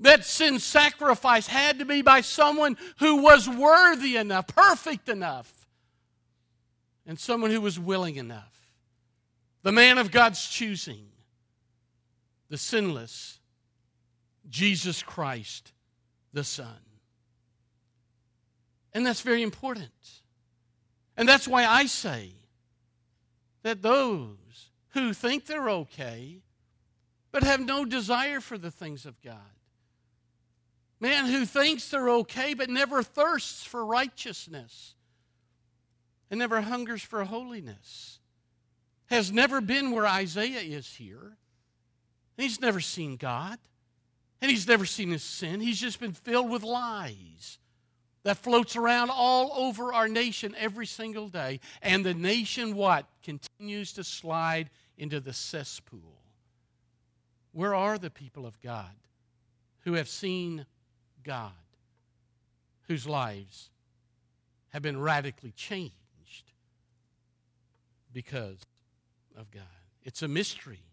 That 0.00 0.24
sin 0.24 0.58
sacrifice 0.58 1.46
had 1.46 1.78
to 1.78 1.84
be 1.84 2.02
by 2.02 2.22
someone 2.22 2.76
who 2.98 3.22
was 3.22 3.48
worthy 3.48 4.16
enough, 4.16 4.48
perfect 4.48 5.08
enough, 5.08 5.66
and 7.06 7.18
someone 7.18 7.50
who 7.50 7.60
was 7.60 7.78
willing 7.78 8.16
enough. 8.16 8.70
The 9.62 9.70
man 9.70 9.98
of 9.98 10.10
God's 10.10 10.44
choosing, 10.48 11.06
the 12.48 12.58
sinless 12.58 13.38
Jesus 14.48 15.02
Christ, 15.02 15.72
the 16.32 16.42
Son. 16.42 16.91
And 18.94 19.06
that's 19.06 19.22
very 19.22 19.42
important. 19.42 19.90
And 21.16 21.28
that's 21.28 21.48
why 21.48 21.64
I 21.64 21.86
say 21.86 22.32
that 23.62 23.82
those 23.82 24.70
who 24.90 25.12
think 25.12 25.46
they're 25.46 25.70
okay 25.70 26.42
but 27.30 27.42
have 27.42 27.60
no 27.60 27.84
desire 27.84 28.40
for 28.40 28.58
the 28.58 28.70
things 28.70 29.06
of 29.06 29.20
God, 29.22 29.36
man 31.00 31.26
who 31.26 31.46
thinks 31.46 31.88
they're 31.88 32.10
okay 32.10 32.54
but 32.54 32.68
never 32.68 33.02
thirsts 33.02 33.64
for 33.64 33.84
righteousness 33.84 34.94
and 36.30 36.38
never 36.38 36.60
hungers 36.60 37.02
for 37.02 37.24
holiness, 37.24 38.18
has 39.06 39.30
never 39.30 39.60
been 39.60 39.90
where 39.90 40.06
Isaiah 40.06 40.60
is 40.60 40.94
here. 40.94 41.36
He's 42.36 42.60
never 42.60 42.80
seen 42.80 43.16
God. 43.16 43.58
And 44.40 44.50
he's 44.50 44.66
never 44.66 44.84
seen 44.84 45.10
his 45.10 45.22
sin. 45.22 45.60
He's 45.60 45.80
just 45.80 46.00
been 46.00 46.14
filled 46.14 46.50
with 46.50 46.64
lies 46.64 47.58
that 48.24 48.38
floats 48.38 48.76
around 48.76 49.10
all 49.10 49.52
over 49.54 49.92
our 49.92 50.08
nation 50.08 50.54
every 50.58 50.86
single 50.86 51.28
day. 51.28 51.60
And 51.80 52.04
the 52.04 52.14
nation, 52.14 52.74
what? 52.76 53.06
Continues 53.22 53.92
to 53.94 54.04
slide 54.04 54.70
into 54.96 55.20
the 55.20 55.32
cesspool. 55.32 56.20
Where 57.52 57.74
are 57.74 57.98
the 57.98 58.10
people 58.10 58.46
of 58.46 58.60
God 58.60 58.94
who 59.80 59.94
have 59.94 60.08
seen 60.08 60.66
God, 61.22 61.52
whose 62.88 63.06
lives 63.06 63.70
have 64.68 64.82
been 64.82 65.00
radically 65.00 65.52
changed 65.52 66.52
because 68.12 68.58
of 69.36 69.50
God? 69.50 69.62
It's 70.04 70.22
a 70.22 70.28
mystery 70.28 70.84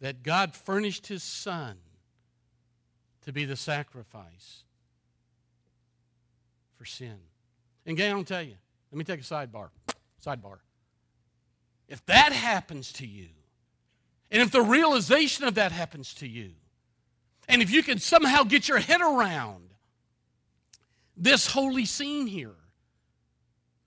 that 0.00 0.22
God 0.22 0.54
furnished 0.54 1.08
His 1.08 1.22
Son 1.22 1.76
to 3.24 3.32
be 3.32 3.44
the 3.44 3.56
sacrifice 3.56 4.64
for 6.78 6.84
sin. 6.84 7.16
And 7.84 7.96
gang, 7.96 8.12
I'll 8.12 8.24
tell 8.24 8.42
you, 8.42 8.54
let 8.92 8.98
me 8.98 9.04
take 9.04 9.20
a 9.20 9.24
sidebar. 9.24 9.68
Sidebar. 10.24 10.58
If 11.88 12.04
that 12.06 12.32
happens 12.32 12.92
to 12.94 13.06
you, 13.06 13.28
and 14.30 14.40
if 14.42 14.50
the 14.50 14.62
realization 14.62 15.44
of 15.44 15.54
that 15.54 15.72
happens 15.72 16.14
to 16.14 16.28
you, 16.28 16.52
and 17.48 17.62
if 17.62 17.70
you 17.70 17.82
can 17.82 17.98
somehow 17.98 18.44
get 18.44 18.68
your 18.68 18.78
head 18.78 19.00
around 19.00 19.70
this 21.16 21.48
holy 21.48 21.86
scene 21.86 22.26
here, 22.26 22.54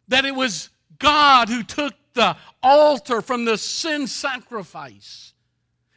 that 0.08 0.26
it 0.26 0.36
was 0.36 0.70
God 1.00 1.48
who 1.48 1.64
took 1.64 1.94
the 2.14 2.36
altar 2.62 3.22
from 3.22 3.46
the 3.46 3.58
sin 3.58 4.08
sacrifice 4.08 5.34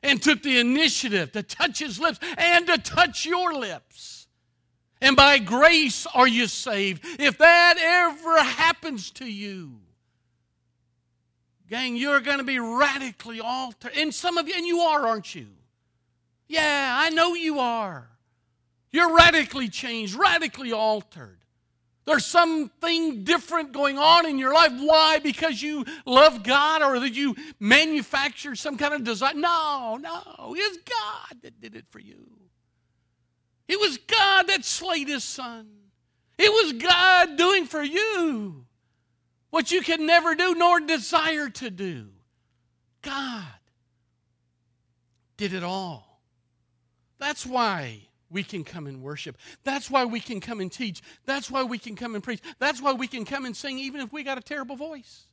and 0.02 0.22
took 0.22 0.42
the 0.42 0.58
initiative 0.60 1.32
to 1.32 1.42
touch 1.42 1.78
his 1.80 1.98
lips 1.98 2.20
and 2.36 2.66
to 2.66 2.78
touch 2.78 3.26
your 3.26 3.54
lips 3.54 4.23
and 5.04 5.16
by 5.16 5.38
grace 5.38 6.06
are 6.14 6.26
you 6.26 6.46
saved. 6.46 7.04
If 7.20 7.36
that 7.36 7.74
ever 7.78 8.42
happens 8.42 9.10
to 9.12 9.30
you, 9.30 9.72
gang, 11.68 11.94
you're 11.94 12.20
going 12.20 12.38
to 12.38 12.44
be 12.44 12.58
radically 12.58 13.38
altered. 13.38 13.92
And 13.94 14.14
some 14.14 14.38
of 14.38 14.48
you, 14.48 14.54
and 14.56 14.66
you 14.66 14.80
are, 14.80 15.06
aren't 15.06 15.34
you? 15.34 15.48
Yeah, 16.48 16.96
I 16.98 17.10
know 17.10 17.34
you 17.34 17.58
are. 17.58 18.08
You're 18.92 19.14
radically 19.14 19.68
changed, 19.68 20.14
radically 20.14 20.72
altered. 20.72 21.36
There's 22.06 22.24
something 22.24 23.24
different 23.24 23.72
going 23.72 23.98
on 23.98 24.24
in 24.24 24.38
your 24.38 24.54
life. 24.54 24.72
Why? 24.74 25.18
Because 25.18 25.60
you 25.60 25.84
love 26.06 26.42
God 26.42 26.82
or 26.82 26.98
that 27.00 27.12
you 27.12 27.36
manufactured 27.60 28.56
some 28.56 28.78
kind 28.78 28.94
of 28.94 29.04
desire? 29.04 29.34
No, 29.34 29.98
no. 30.00 30.54
It's 30.56 30.78
God 30.78 31.42
that 31.42 31.60
did 31.60 31.76
it 31.76 31.84
for 31.90 31.98
you. 31.98 32.33
It 33.68 33.80
was 33.80 33.98
God 33.98 34.48
that 34.48 34.64
slayed 34.64 35.08
his 35.08 35.24
son. 35.24 35.68
It 36.38 36.50
was 36.50 36.72
God 36.74 37.36
doing 37.36 37.66
for 37.66 37.82
you 37.82 38.66
what 39.50 39.70
you 39.70 39.82
could 39.82 40.00
never 40.00 40.34
do 40.34 40.54
nor 40.54 40.80
desire 40.80 41.48
to 41.48 41.70
do. 41.70 42.08
God 43.02 43.44
did 45.36 45.52
it 45.52 45.62
all. 45.62 46.20
That's 47.18 47.46
why 47.46 48.08
we 48.30 48.42
can 48.42 48.64
come 48.64 48.86
and 48.86 49.00
worship. 49.00 49.38
That's 49.62 49.90
why 49.90 50.04
we 50.04 50.18
can 50.20 50.40
come 50.40 50.60
and 50.60 50.70
teach. 50.70 51.02
That's 51.24 51.50
why 51.50 51.62
we 51.62 51.78
can 51.78 51.94
come 51.94 52.14
and 52.14 52.24
preach. 52.24 52.40
That's 52.58 52.82
why 52.82 52.92
we 52.92 53.06
can 53.06 53.24
come 53.24 53.44
and 53.44 53.56
sing 53.56 53.78
even 53.78 54.00
if 54.00 54.12
we 54.12 54.24
got 54.24 54.38
a 54.38 54.42
terrible 54.42 54.76
voice. 54.76 55.24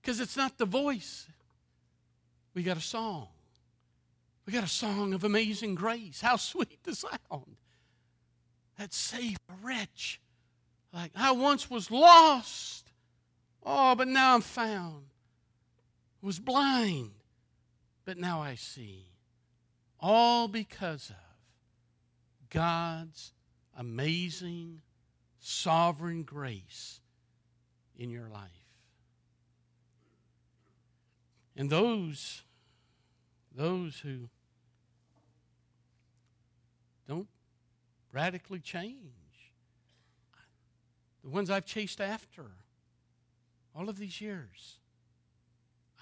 Because 0.00 0.18
it's 0.20 0.36
not 0.36 0.56
the 0.56 0.64
voice, 0.64 1.26
we 2.54 2.62
got 2.62 2.76
a 2.76 2.80
song. 2.80 3.28
We 4.46 4.52
got 4.52 4.62
a 4.62 4.68
song 4.68 5.12
of 5.12 5.24
amazing 5.24 5.74
grace. 5.74 6.20
How 6.20 6.36
sweet 6.36 6.78
the 6.84 6.94
sound 6.94 7.56
that 8.78 8.92
saved 8.92 9.40
a 9.48 9.66
wretch. 9.66 10.20
Like 10.92 11.10
I 11.16 11.32
once 11.32 11.68
was 11.68 11.90
lost. 11.90 12.92
Oh, 13.64 13.96
but 13.96 14.06
now 14.06 14.36
I'm 14.36 14.40
found. 14.40 15.06
Was 16.22 16.38
blind, 16.38 17.10
but 18.04 18.18
now 18.18 18.40
I 18.40 18.54
see. 18.54 19.06
All 20.00 20.46
because 20.46 21.10
of 21.10 21.16
God's 22.50 23.32
amazing, 23.76 24.80
sovereign 25.40 26.22
grace 26.22 27.00
in 27.98 28.10
your 28.10 28.28
life. 28.28 28.50
And 31.56 31.70
those, 31.70 32.42
those 33.54 34.00
who 34.00 34.28
don't 37.08 37.28
radically 38.12 38.60
change, 38.60 38.96
the 41.22 41.30
ones 41.30 41.50
I've 41.50 41.66
chased 41.66 42.00
after 42.00 42.44
all 43.74 43.88
of 43.88 43.98
these 43.98 44.20
years, 44.20 44.76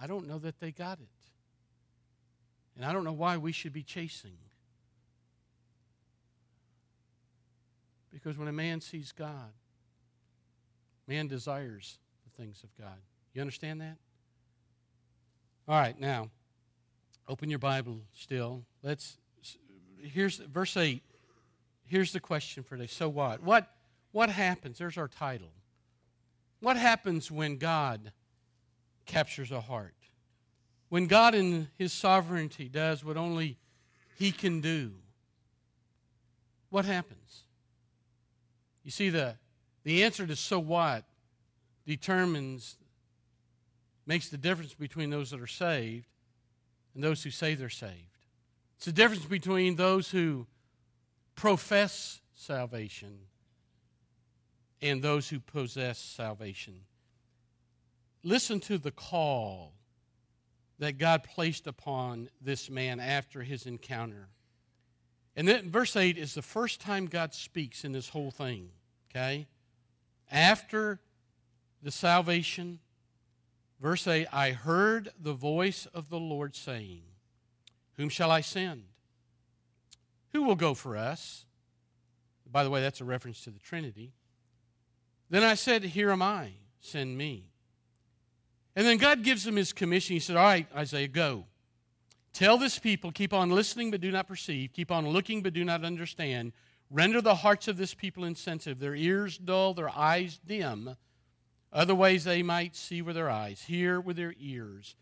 I 0.00 0.06
don't 0.06 0.26
know 0.26 0.38
that 0.38 0.60
they 0.60 0.70
got 0.70 0.98
it. 0.98 1.08
And 2.76 2.84
I 2.84 2.92
don't 2.92 3.04
know 3.04 3.12
why 3.12 3.36
we 3.36 3.52
should 3.52 3.72
be 3.72 3.82
chasing. 3.82 4.36
Because 8.12 8.36
when 8.38 8.48
a 8.48 8.52
man 8.52 8.80
sees 8.80 9.12
God, 9.12 9.52
man 11.06 11.26
desires 11.26 11.98
the 12.24 12.42
things 12.42 12.62
of 12.62 12.70
God. 12.78 12.98
You 13.32 13.40
understand 13.40 13.80
that? 13.80 13.96
All 15.66 15.78
right, 15.80 15.98
now, 15.98 16.30
open 17.26 17.48
your 17.48 17.58
Bible 17.58 18.02
still. 18.12 18.64
Let's, 18.82 19.18
here's 20.04 20.36
verse 20.36 20.76
8. 20.76 21.02
Here's 21.86 22.12
the 22.12 22.20
question 22.20 22.62
for 22.62 22.76
today. 22.76 22.86
So 22.86 23.08
what? 23.08 23.42
What, 23.42 23.68
what 24.12 24.30
happens? 24.30 24.78
There's 24.78 24.98
our 24.98 25.08
title. 25.08 25.52
What 26.60 26.76
happens 26.76 27.30
when 27.30 27.58
God 27.58 28.12
captures 29.06 29.50
a 29.50 29.60
heart? 29.60 29.94
When 30.88 31.06
God, 31.06 31.34
in 31.34 31.68
His 31.76 31.92
sovereignty, 31.92 32.68
does 32.68 33.04
what 33.04 33.16
only 33.16 33.58
He 34.16 34.32
can 34.32 34.60
do, 34.60 34.92
what 36.70 36.84
happens? 36.84 37.42
You 38.82 38.90
see, 38.90 39.08
the, 39.08 39.36
the 39.84 40.04
answer 40.04 40.26
to 40.26 40.36
so 40.36 40.58
what 40.58 41.04
determines, 41.86 42.76
makes 44.06 44.28
the 44.28 44.36
difference 44.36 44.74
between 44.74 45.10
those 45.10 45.30
that 45.30 45.40
are 45.40 45.46
saved 45.46 46.06
and 46.94 47.02
those 47.02 47.22
who 47.22 47.30
say 47.30 47.54
they're 47.54 47.68
saved. 47.68 48.13
It's 48.76 48.86
the 48.86 48.92
difference 48.92 49.24
between 49.24 49.76
those 49.76 50.10
who 50.10 50.46
profess 51.34 52.20
salvation 52.34 53.18
and 54.82 55.02
those 55.02 55.28
who 55.28 55.40
possess 55.40 55.98
salvation. 55.98 56.80
Listen 58.22 58.60
to 58.60 58.78
the 58.78 58.90
call 58.90 59.72
that 60.78 60.98
God 60.98 61.24
placed 61.24 61.66
upon 61.66 62.28
this 62.40 62.68
man 62.68 63.00
after 63.00 63.42
his 63.42 63.66
encounter. 63.66 64.28
And 65.36 65.48
then 65.48 65.70
verse 65.70 65.96
8 65.96 66.18
is 66.18 66.34
the 66.34 66.42
first 66.42 66.80
time 66.80 67.06
God 67.06 67.34
speaks 67.34 67.84
in 67.84 67.92
this 67.92 68.08
whole 68.08 68.30
thing, 68.30 68.70
okay? 69.10 69.46
After 70.30 71.00
the 71.82 71.90
salvation, 71.90 72.80
verse 73.80 74.06
8 74.06 74.26
I 74.32 74.50
heard 74.50 75.10
the 75.20 75.32
voice 75.32 75.86
of 75.94 76.08
the 76.08 76.18
Lord 76.18 76.54
saying, 76.54 77.02
Whom 77.96 78.08
shall 78.08 78.30
I 78.30 78.40
send? 78.40 78.84
Who 80.32 80.42
will 80.42 80.56
go 80.56 80.74
for 80.74 80.96
us? 80.96 81.46
By 82.50 82.64
the 82.64 82.70
way, 82.70 82.80
that's 82.80 83.00
a 83.00 83.04
reference 83.04 83.42
to 83.44 83.50
the 83.50 83.58
Trinity. 83.58 84.12
Then 85.30 85.42
I 85.42 85.54
said, 85.54 85.82
Here 85.82 86.10
am 86.10 86.22
I, 86.22 86.52
send 86.80 87.16
me. 87.16 87.50
And 88.76 88.86
then 88.86 88.96
God 88.98 89.22
gives 89.22 89.46
him 89.46 89.56
his 89.56 89.72
commission. 89.72 90.14
He 90.14 90.20
said, 90.20 90.36
All 90.36 90.44
right, 90.44 90.66
Isaiah, 90.74 91.08
go. 91.08 91.46
Tell 92.32 92.58
this 92.58 92.80
people, 92.80 93.12
keep 93.12 93.32
on 93.32 93.50
listening 93.50 93.92
but 93.92 94.00
do 94.00 94.10
not 94.10 94.26
perceive, 94.26 94.72
keep 94.72 94.90
on 94.90 95.08
looking 95.08 95.40
but 95.40 95.52
do 95.52 95.64
not 95.64 95.84
understand. 95.84 96.52
Render 96.90 97.20
the 97.20 97.36
hearts 97.36 97.68
of 97.68 97.76
this 97.76 97.94
people 97.94 98.24
insensitive, 98.24 98.80
their 98.80 98.96
ears 98.96 99.38
dull, 99.38 99.72
their 99.72 99.88
eyes 99.88 100.40
dim. 100.44 100.96
Other 101.72 101.94
ways 101.94 102.24
they 102.24 102.42
might 102.42 102.76
see 102.76 103.02
with 103.02 103.14
their 103.14 103.30
eyes, 103.30 103.62
hear 103.62 104.00
with 104.00 104.16
their 104.16 104.34
ears, 104.38 104.96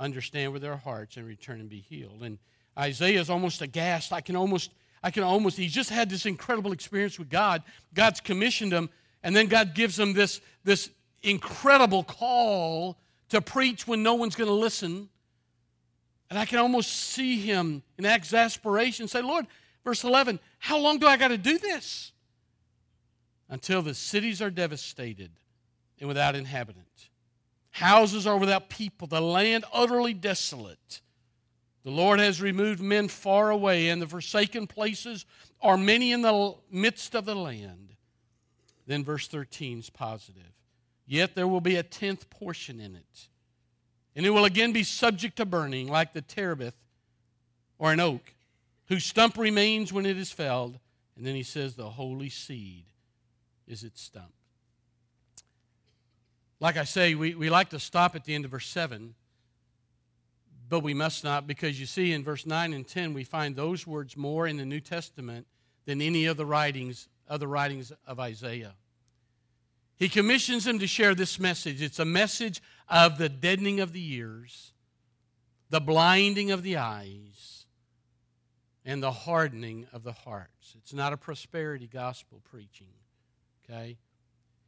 understand 0.00 0.52
with 0.52 0.62
their 0.62 0.76
hearts, 0.76 1.16
and 1.16 1.26
return 1.26 1.60
and 1.60 1.68
be 1.68 1.80
healed. 1.80 2.22
And 2.22 2.38
Isaiah 2.76 3.20
is 3.20 3.30
almost 3.30 3.60
aghast. 3.60 4.12
I 4.12 4.22
can 4.22 4.34
almost, 4.34 4.72
I 5.02 5.10
can 5.10 5.22
almost, 5.22 5.56
he's 5.56 5.74
just 5.74 5.90
had 5.90 6.08
this 6.08 6.26
incredible 6.26 6.72
experience 6.72 7.18
with 7.18 7.28
God. 7.28 7.62
God's 7.94 8.20
commissioned 8.20 8.72
him, 8.72 8.88
and 9.22 9.36
then 9.36 9.46
God 9.46 9.74
gives 9.74 9.98
him 9.98 10.14
this, 10.14 10.40
this 10.64 10.90
incredible 11.22 12.02
call 12.02 12.98
to 13.28 13.40
preach 13.40 13.86
when 13.86 14.02
no 14.02 14.14
one's 14.14 14.34
going 14.34 14.48
to 14.48 14.54
listen. 14.54 15.08
And 16.30 16.38
I 16.38 16.46
can 16.46 16.58
almost 16.58 16.90
see 16.90 17.40
him 17.40 17.82
in 17.98 18.06
exasperation 18.06 19.06
say, 19.08 19.20
Lord, 19.20 19.46
verse 19.84 20.04
11, 20.04 20.40
how 20.58 20.78
long 20.78 20.98
do 20.98 21.06
I 21.06 21.16
got 21.16 21.28
to 21.28 21.38
do 21.38 21.58
this? 21.58 22.12
Until 23.48 23.82
the 23.82 23.94
cities 23.94 24.40
are 24.40 24.50
devastated 24.50 25.30
and 25.98 26.08
without 26.08 26.36
inhabitant. 26.36 27.09
Houses 27.80 28.26
are 28.26 28.36
without 28.36 28.68
people, 28.68 29.06
the 29.06 29.20
land 29.20 29.64
utterly 29.72 30.14
desolate. 30.14 31.00
The 31.82 31.90
Lord 31.90 32.20
has 32.20 32.42
removed 32.42 32.80
men 32.80 33.08
far 33.08 33.50
away, 33.50 33.88
and 33.88 34.00
the 34.02 34.06
forsaken 34.06 34.66
places 34.66 35.24
are 35.62 35.76
many 35.76 36.12
in 36.12 36.22
the 36.22 36.54
midst 36.70 37.14
of 37.14 37.24
the 37.24 37.34
land. 37.34 37.94
Then 38.86 39.04
verse 39.04 39.26
13 39.28 39.78
is 39.78 39.90
positive. 39.90 40.42
Yet 41.06 41.34
there 41.34 41.48
will 41.48 41.60
be 41.60 41.76
a 41.76 41.82
tenth 41.82 42.28
portion 42.30 42.80
in 42.80 42.94
it 42.94 43.28
and 44.16 44.26
it 44.26 44.30
will 44.30 44.44
again 44.44 44.72
be 44.72 44.82
subject 44.82 45.36
to 45.36 45.46
burning, 45.46 45.88
like 45.88 46.12
the 46.12 46.22
terebinth 46.22 46.74
or 47.78 47.92
an 47.92 48.00
oak, 48.00 48.34
whose 48.88 49.04
stump 49.04 49.38
remains 49.38 49.92
when 49.92 50.06
it 50.06 50.18
is 50.18 50.32
felled. 50.32 50.78
And 51.16 51.24
then 51.24 51.34
he 51.34 51.42
says, 51.42 51.74
The 51.74 51.90
holy 51.90 52.28
seed 52.28 52.84
is 53.66 53.84
its 53.84 54.02
stump. 54.02 54.32
Like 56.60 56.76
I 56.76 56.84
say, 56.84 57.14
we, 57.14 57.34
we 57.34 57.48
like 57.48 57.70
to 57.70 57.80
stop 57.80 58.14
at 58.14 58.24
the 58.24 58.34
end 58.34 58.44
of 58.44 58.50
verse 58.50 58.66
7, 58.68 59.14
but 60.68 60.80
we 60.80 60.92
must 60.92 61.24
not 61.24 61.46
because 61.46 61.80
you 61.80 61.86
see 61.86 62.12
in 62.12 62.22
verse 62.22 62.44
9 62.44 62.74
and 62.74 62.86
10 62.86 63.14
we 63.14 63.24
find 63.24 63.56
those 63.56 63.86
words 63.86 64.16
more 64.16 64.46
in 64.46 64.58
the 64.58 64.66
New 64.66 64.80
Testament 64.80 65.46
than 65.86 66.02
any 66.02 66.26
of 66.26 66.36
the 66.36 66.44
writings, 66.44 67.08
other 67.28 67.46
writings 67.46 67.92
of 68.06 68.20
Isaiah. 68.20 68.74
He 69.96 70.08
commissions 70.08 70.66
him 70.66 70.78
to 70.78 70.86
share 70.86 71.14
this 71.14 71.38
message. 71.38 71.82
It's 71.82 71.98
a 71.98 72.04
message 72.04 72.62
of 72.88 73.18
the 73.18 73.28
deadening 73.28 73.80
of 73.80 73.92
the 73.92 74.14
ears, 74.14 74.72
the 75.70 75.80
blinding 75.80 76.50
of 76.50 76.62
the 76.62 76.76
eyes, 76.76 77.66
and 78.84 79.02
the 79.02 79.10
hardening 79.10 79.86
of 79.92 80.02
the 80.02 80.12
hearts. 80.12 80.74
It's 80.76 80.94
not 80.94 81.12
a 81.12 81.16
prosperity 81.16 81.86
gospel 81.86 82.40
preaching, 82.50 82.88
okay? 83.64 83.98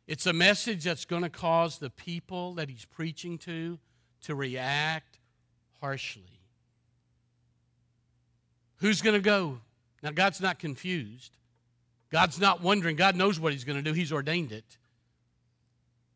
It's 0.07 0.27
a 0.27 0.33
message 0.33 0.85
that's 0.85 1.05
going 1.05 1.23
to 1.23 1.31
cause 1.31 1.79
the 1.79 1.91
people 1.91 2.55
that 2.55 2.69
he's 2.69 2.85
preaching 2.85 3.39
to 3.39 3.79
to 4.23 4.35
react 4.35 5.19
harshly. 5.81 6.41
Who's 8.79 9.01
going 9.01 9.15
to 9.15 9.21
go? 9.21 9.61
Now, 10.03 10.11
God's 10.11 10.41
not 10.41 10.59
confused. 10.59 11.37
God's 12.11 12.41
not 12.41 12.61
wondering. 12.63 12.97
God 12.97 13.17
knows 13.17 13.39
what 13.39 13.53
he's 13.53 13.65
going 13.65 13.77
to 13.77 13.83
do, 13.83 13.93
he's 13.93 14.13
ordained 14.13 14.53
it. 14.53 14.77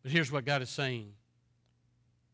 But 0.03 0.13
here's 0.13 0.31
what 0.31 0.45
God 0.45 0.63
is 0.63 0.71
saying 0.71 1.13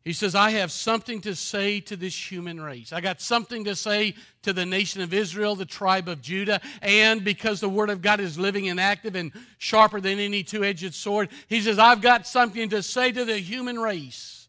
He 0.05 0.13
says, 0.13 0.35
I 0.35 0.51
have 0.51 0.73
something 0.73 1.21
to 1.21 1.37
say 1.37 1.79
to 1.81 1.95
this 1.95 2.15
human 2.31 2.61
race. 2.61 2.93
I 2.93 3.01
got 3.01 3.21
something 3.21 3.65
to 3.65 3.77
say 3.77 4.17
to 4.43 4.53
the 4.53 4.67
nation 4.67 5.01
of 5.01 5.15
Israel, 5.15 5.55
the 5.55 5.65
tribe 5.65 6.09
of 6.09 6.21
Judah, 6.21 6.61
and 6.81 7.23
because 7.23 7.61
the 7.61 7.69
Word 7.69 7.89
of 7.89 8.03
God 8.03 8.19
is 8.19 8.37
living 8.37 8.69
and 8.69 8.81
active 8.81 9.15
and 9.15 9.31
sharper 9.59 10.01
than 10.01 10.19
any 10.19 10.43
two 10.43 10.65
edged 10.65 10.93
sword, 10.95 11.29
He 11.47 11.61
says, 11.61 11.79
I've 11.79 12.01
got 12.01 12.27
something 12.27 12.69
to 12.71 12.83
say 12.83 13.13
to 13.13 13.25
the 13.25 13.39
human 13.39 13.79
race, 13.79 14.49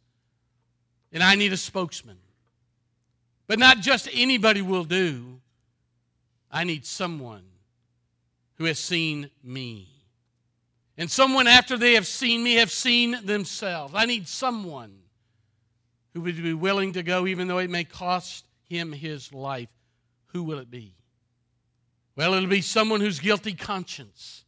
and 1.11 1.21
I 1.21 1.35
need 1.35 1.53
a 1.53 1.57
spokesman. 1.57 2.17
But 3.45 3.59
not 3.59 3.81
just 3.81 4.09
anybody 4.11 4.63
will 4.63 4.85
do. 4.85 5.39
I 6.49 6.63
need 6.63 6.85
someone 6.85 7.43
who 8.55 8.65
has 8.65 8.79
seen 8.79 9.29
me. 9.43 9.89
And 10.97 11.11
someone, 11.11 11.45
after 11.45 11.77
they 11.77 11.93
have 11.93 12.07
seen 12.07 12.43
me, 12.43 12.55
have 12.55 12.71
seen 12.71 13.17
themselves. 13.23 13.93
I 13.95 14.05
need 14.05 14.27
someone 14.27 15.02
who 16.13 16.21
would 16.21 16.41
be 16.41 16.53
willing 16.53 16.93
to 16.93 17.03
go, 17.03 17.27
even 17.27 17.47
though 17.47 17.57
it 17.57 17.69
may 17.69 17.83
cost 17.83 18.45
him 18.69 18.91
his 18.91 19.33
life. 19.33 19.69
Who 20.27 20.43
will 20.43 20.59
it 20.59 20.69
be? 20.71 20.95
Well, 22.15 22.33
it'll 22.33 22.49
be 22.49 22.61
someone 22.61 23.01
whose 23.01 23.19
guilty 23.19 23.53
conscience 23.53 24.43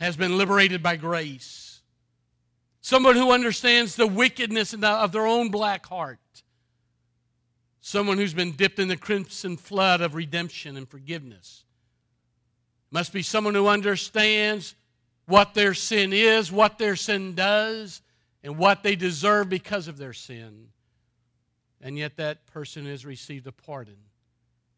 has 0.00 0.16
been 0.16 0.36
liberated 0.36 0.82
by 0.82 0.96
grace. 0.96 1.80
Someone 2.80 3.16
who 3.16 3.32
understands 3.32 3.96
the 3.96 4.06
wickedness 4.06 4.72
of 4.72 5.12
their 5.12 5.26
own 5.26 5.50
black 5.50 5.86
heart. 5.86 6.18
Someone 7.80 8.18
who's 8.18 8.34
been 8.34 8.52
dipped 8.52 8.78
in 8.78 8.88
the 8.88 8.96
crimson 8.96 9.56
flood 9.56 10.00
of 10.00 10.14
redemption 10.14 10.76
and 10.76 10.88
forgiveness. 10.88 11.64
Must 12.90 13.12
be 13.12 13.22
someone 13.22 13.54
who 13.54 13.68
understands 13.68 14.74
what 15.26 15.54
their 15.54 15.74
sin 15.74 16.12
is, 16.12 16.50
what 16.50 16.78
their 16.78 16.96
sin 16.96 17.34
does, 17.34 18.00
and 18.42 18.56
what 18.58 18.82
they 18.82 18.96
deserve 18.96 19.48
because 19.48 19.88
of 19.88 19.98
their 19.98 20.12
sin. 20.12 20.68
And 21.80 21.96
yet 21.96 22.16
that 22.16 22.46
person 22.46 22.86
has 22.86 23.06
received 23.06 23.46
a 23.46 23.52
pardon 23.52 23.96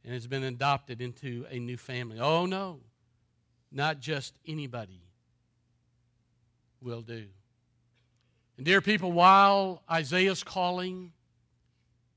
and 0.05 0.13
has 0.13 0.27
been 0.27 0.43
adopted 0.45 1.01
into 1.01 1.47
a 1.51 1.59
new 1.59 1.77
family. 1.77 2.19
Oh, 2.21 2.47
no, 2.47 2.81
not 3.73 4.01
just 4.01 4.35
anybody 4.47 5.03
will 6.81 7.03
do. 7.03 7.27
And, 8.57 8.67
dear 8.67 8.81
people, 8.81 9.13
while 9.13 9.83
Isaiah's 9.91 10.43
calling 10.43 11.13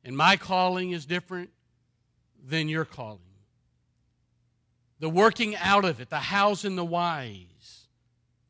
and 0.04 0.16
my 0.16 0.36
calling 0.36 0.92
is 0.92 1.06
different 1.06 1.50
than 2.46 2.68
your 2.68 2.86
calling, 2.86 3.20
the 5.00 5.10
working 5.10 5.56
out 5.56 5.86
of 5.86 6.00
it, 6.00 6.10
the 6.10 6.18
hows 6.18 6.66
and 6.66 6.78
the 6.78 6.86
whys, 6.86 7.88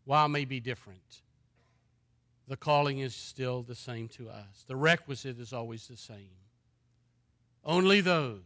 while 0.06 0.28
may 0.28 0.46
be 0.46 0.60
different, 0.60 1.23
the 2.48 2.58
calling 2.58 3.00
is 3.00 3.16
still 3.16 3.62
the 3.62 3.76
same 3.76 4.08
to 4.10 4.30
us. 4.30 4.66
The 4.68 4.76
requisite 4.76 5.40
is 5.40 5.54
always 5.54 5.88
the 5.88 5.98
same. 5.98 6.30
Only 7.64 8.02
those 8.02 8.42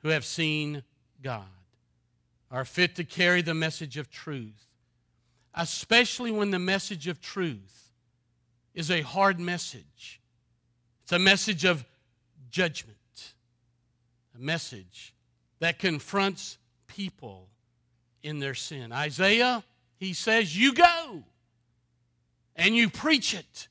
who 0.00 0.08
have 0.08 0.24
seen 0.24 0.82
God 1.22 1.46
are 2.50 2.64
fit 2.64 2.94
to 2.96 3.04
carry 3.04 3.40
the 3.40 3.54
message 3.54 3.96
of 3.96 4.10
truth, 4.10 4.66
especially 5.54 6.30
when 6.30 6.50
the 6.50 6.58
message 6.58 7.08
of 7.08 7.20
truth 7.20 7.90
is 8.74 8.90
a 8.90 9.00
hard 9.00 9.40
message. 9.40 10.20
It's 11.02 11.12
a 11.12 11.18
message 11.18 11.64
of 11.64 11.84
judgment, 12.50 12.96
a 14.36 14.38
message 14.38 15.14
that 15.60 15.78
confronts 15.78 16.58
people 16.86 17.48
in 18.22 18.38
their 18.38 18.54
sin. 18.54 18.92
Isaiah, 18.92 19.64
he 19.96 20.12
says, 20.12 20.56
You 20.56 20.74
go 20.74 21.24
and 22.56 22.74
you 22.74 22.90
preach 22.90 23.34
it 23.34 23.68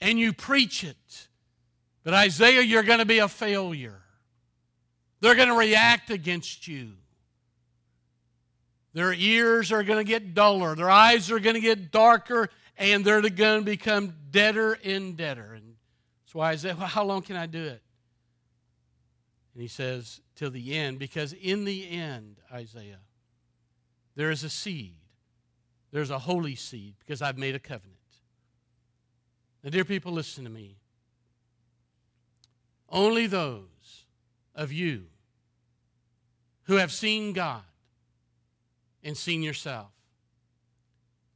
and 0.00 0.18
you 0.18 0.32
preach 0.32 0.84
it. 0.84 1.28
But 2.04 2.14
Isaiah, 2.14 2.62
you're 2.62 2.82
going 2.82 3.00
to 3.00 3.04
be 3.04 3.18
a 3.18 3.28
failure. 3.28 4.00
They're 5.20 5.34
going 5.34 5.48
to 5.48 5.56
react 5.56 6.10
against 6.10 6.68
you. 6.68 6.92
Their 8.92 9.12
ears 9.12 9.72
are 9.72 9.82
going 9.82 9.98
to 9.98 10.08
get 10.08 10.32
duller, 10.32 10.74
their 10.74 10.88
eyes 10.88 11.30
are 11.30 11.38
going 11.38 11.54
to 11.54 11.60
get 11.60 11.90
darker, 11.90 12.48
and 12.78 13.04
they're 13.04 13.20
going 13.20 13.60
to 13.60 13.64
become 13.64 14.14
deader 14.30 14.78
and 14.84 15.16
deader. 15.16 15.52
And 15.54 15.74
so 16.26 16.38
why 16.38 16.52
I 16.52 16.56
said, 16.56 16.78
well, 16.78 16.86
How 16.86 17.04
long 17.04 17.22
can 17.22 17.36
I 17.36 17.46
do 17.46 17.62
it? 17.62 17.82
And 19.54 19.62
he 19.62 19.68
says, 19.68 20.20
Till 20.34 20.50
the 20.50 20.74
end, 20.74 20.98
because 20.98 21.32
in 21.32 21.64
the 21.64 21.90
end, 21.90 22.36
Isaiah, 22.52 23.00
there 24.14 24.30
is 24.30 24.44
a 24.44 24.50
seed. 24.50 24.96
There's 25.90 26.10
a 26.10 26.18
holy 26.18 26.54
seed 26.54 26.94
because 26.98 27.22
I've 27.22 27.38
made 27.38 27.54
a 27.54 27.58
covenant. 27.58 27.96
Now, 29.62 29.70
dear 29.70 29.84
people, 29.84 30.12
listen 30.12 30.44
to 30.44 30.50
me. 30.50 30.76
Only 32.88 33.26
those 33.26 34.06
of 34.54 34.72
you 34.72 35.06
who 36.64 36.76
have 36.76 36.92
seen 36.92 37.32
God 37.32 37.62
and 39.02 39.16
seen 39.16 39.42
yourself. 39.42 39.90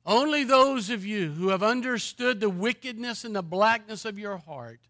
Only 0.06 0.44
those 0.44 0.90
of 0.90 1.04
you 1.04 1.30
who 1.32 1.50
have 1.50 1.62
understood 1.62 2.40
the 2.40 2.50
wickedness 2.50 3.24
and 3.24 3.34
the 3.34 3.42
blackness 3.42 4.04
of 4.04 4.18
your 4.18 4.38
heart 4.38 4.80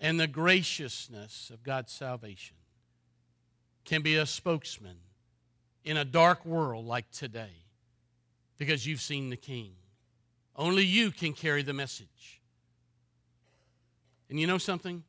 and 0.00 0.18
the 0.18 0.26
graciousness 0.26 1.50
of 1.52 1.62
God's 1.62 1.92
salvation 1.92 2.56
can 3.84 4.02
be 4.02 4.16
a 4.16 4.26
spokesman 4.26 4.96
in 5.84 5.96
a 5.96 6.04
dark 6.04 6.44
world 6.44 6.84
like 6.84 7.10
today 7.10 7.67
because 8.58 8.86
you've 8.86 9.00
seen 9.00 9.30
the 9.30 9.36
King. 9.36 9.72
Only 10.56 10.84
you 10.84 11.10
can 11.10 11.32
carry 11.32 11.62
the 11.62 11.72
message. 11.72 12.42
And 14.28 14.38
you 14.38 14.46
know 14.46 14.58
something? 14.58 15.04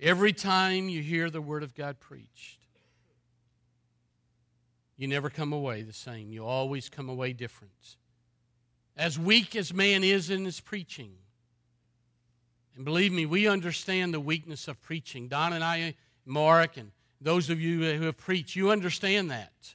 Every 0.00 0.32
time 0.32 0.88
you 0.88 1.02
hear 1.02 1.28
the 1.28 1.42
Word 1.42 1.64
of 1.64 1.74
God 1.74 1.98
preached, 1.98 2.60
you 4.96 5.08
never 5.08 5.28
come 5.28 5.52
away 5.52 5.82
the 5.82 5.92
same. 5.92 6.32
You 6.32 6.46
always 6.46 6.88
come 6.88 7.08
away 7.08 7.32
different. 7.32 7.96
As 8.96 9.18
weak 9.18 9.54
as 9.54 9.74
man 9.74 10.02
is 10.02 10.30
in 10.30 10.44
his 10.44 10.60
preaching, 10.60 11.12
and 12.74 12.84
believe 12.84 13.12
me, 13.12 13.26
we 13.26 13.48
understand 13.48 14.14
the 14.14 14.20
weakness 14.20 14.68
of 14.68 14.80
preaching. 14.80 15.26
Don 15.26 15.52
and 15.52 15.64
I, 15.64 15.96
Mark, 16.24 16.76
and 16.76 16.92
those 17.20 17.50
of 17.50 17.60
you 17.60 17.96
who 17.96 18.06
have 18.06 18.16
preached, 18.16 18.54
you 18.54 18.70
understand 18.70 19.32
that. 19.32 19.74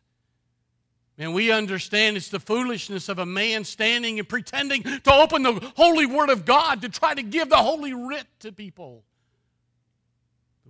And 1.18 1.34
we 1.34 1.52
understand 1.52 2.18
it's 2.18 2.30
the 2.30 2.40
foolishness 2.40 3.08
of 3.08 3.20
a 3.20 3.26
man 3.26 3.66
standing 3.66 4.18
and 4.18 4.28
pretending 4.28 4.82
to 4.84 5.14
open 5.14 5.44
the 5.44 5.72
holy 5.76 6.08
word 6.08 6.30
of 6.30 6.44
God 6.46 6.82
to 6.82 6.90
try 6.90 7.14
to 7.14 7.22
give 7.22 7.50
the 7.50 7.58
holy 7.58 7.94
writ 7.94 8.26
to 8.40 8.52
people. 8.52 9.04